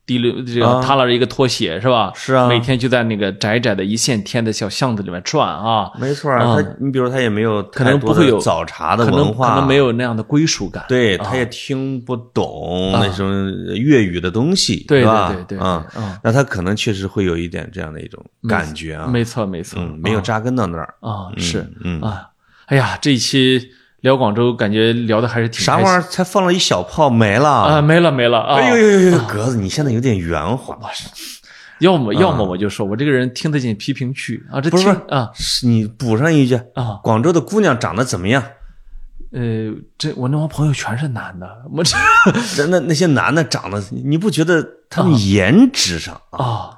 [0.06, 2.12] 提溜这个拉着一个拖鞋是吧？
[2.14, 2.46] 是啊。
[2.46, 10.84] 每天就在那个窄窄的一线天的小巷子里面转啊，没错啊，啊他你比如他也没有可能不会有早茶的可能文化，可能没有那样的归属感。
[10.88, 11.24] 对，啊。
[11.24, 13.00] 他也听不懂啊。
[13.02, 13.30] 那种
[13.74, 15.28] 粤语的东西，对吧？
[15.28, 15.86] 对对对啊。
[15.92, 21.66] 对啊，那他可能确实会有一点这样的一种感觉啊，没错没错，嗯，没有扎根到那儿，啊，是。
[21.82, 22.28] 嗯，啊，
[22.66, 23.70] 哎呀，这一期
[24.04, 26.02] 聊广州，感觉聊的还是挺啥玩意儿？
[26.02, 27.48] 才放了一小炮没了？
[27.48, 27.80] 啊？
[27.80, 28.56] 没了没了啊！
[28.56, 30.78] 哎呦呦呦呦，格子，你现在有点圆滑，
[31.78, 38.44] 要么要么我就说我这个人听得进批评区啊，这不是听啊是你补上一句，啊，广州的姑娘长得怎么样？
[39.32, 41.96] 呃，这我那帮朋友全是男的，我这
[42.68, 46.70] 那那那些男的长得，你不觉得他们颜值上 啊，啊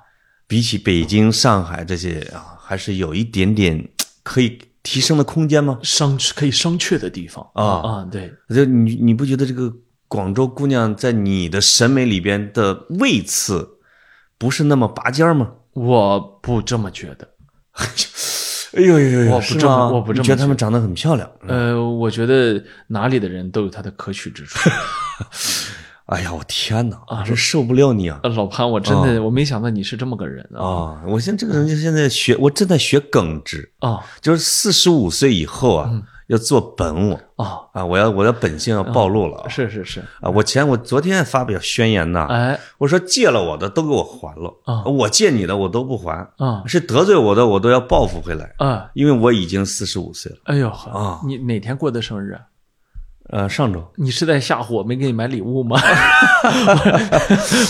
[0.46, 3.88] 比起北京、上海这些啊，还是有一点点
[4.22, 4.56] 可以
[4.86, 5.80] 提升的空间吗？
[5.82, 9.72] 商可以商榷的地方啊啊，对，就你你不觉得这个
[10.06, 13.68] 广州姑娘在你的审美里边的位次
[14.38, 15.50] 不是那么拔尖儿吗？
[15.72, 17.28] 我不这么觉得。
[18.78, 21.28] 哎呦呦呦，我不这么我不这么你觉得她们长得很漂亮？
[21.48, 24.70] 呃，我觉得哪里的人都有他的可取之处。
[26.06, 28.20] 哎呀，我天哪，啊，真受不了你啊！
[28.22, 30.62] 呃老潘，我真的我没想到你是这么个人啊。
[30.62, 33.98] 啊，我现在这个人就现在学，我正在学耿直，啊。
[34.20, 35.90] 就是四十五岁以后啊，
[36.28, 37.20] 要做本我。
[37.34, 40.30] 啊，啊，我要我的本性要暴露了啊是是是，啊！
[40.30, 42.58] 我前我昨天发表宣言呐，哎。
[42.78, 44.54] 我说借了我的都给我还了。
[44.64, 44.84] 啊。
[44.84, 46.62] 我借你的我都不还，啊。
[46.66, 50.38] 是得罪我的我都要报复回来，啊，因为我已经四十五岁了。
[50.44, 51.20] 哎呦啊。
[51.26, 52.42] 你哪天过的生日啊？
[53.30, 55.80] 呃，上周你是在吓唬我没给你买礼物吗？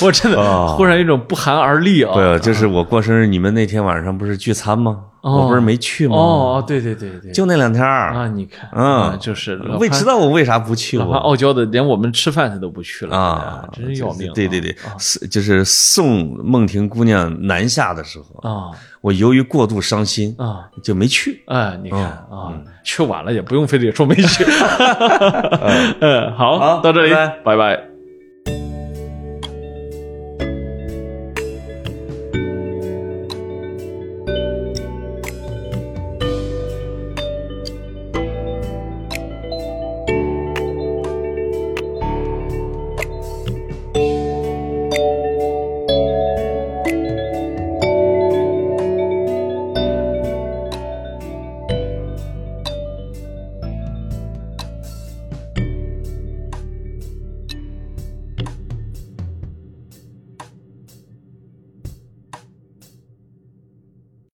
[0.03, 2.13] 我我真的哦忽然有一种不寒而栗啊！
[2.15, 4.99] 对，就是我过生日，你们那天晚上不是聚餐吗？
[5.27, 6.15] 哦我不是没去吗？
[6.17, 14.33] 哦，对对对对，就那两天儿，啊，你看，嗯啊就是老潘我也知道我为啥不去我傲娇的，连我们吃饭他都不去了啊，真是要命啊！
[14.35, 18.71] 对对对，是就是送梦婷姑娘南下的时候，啊
[19.01, 20.67] 我由于过度伤心啊！
[20.83, 21.43] 就没去。
[21.47, 22.01] 哎，你看
[22.31, 22.53] 嗯啊，
[22.85, 24.45] 去晚了也不用非得说没去。
[26.01, 27.96] 嗯，好，好到这里，拜拜拜拜。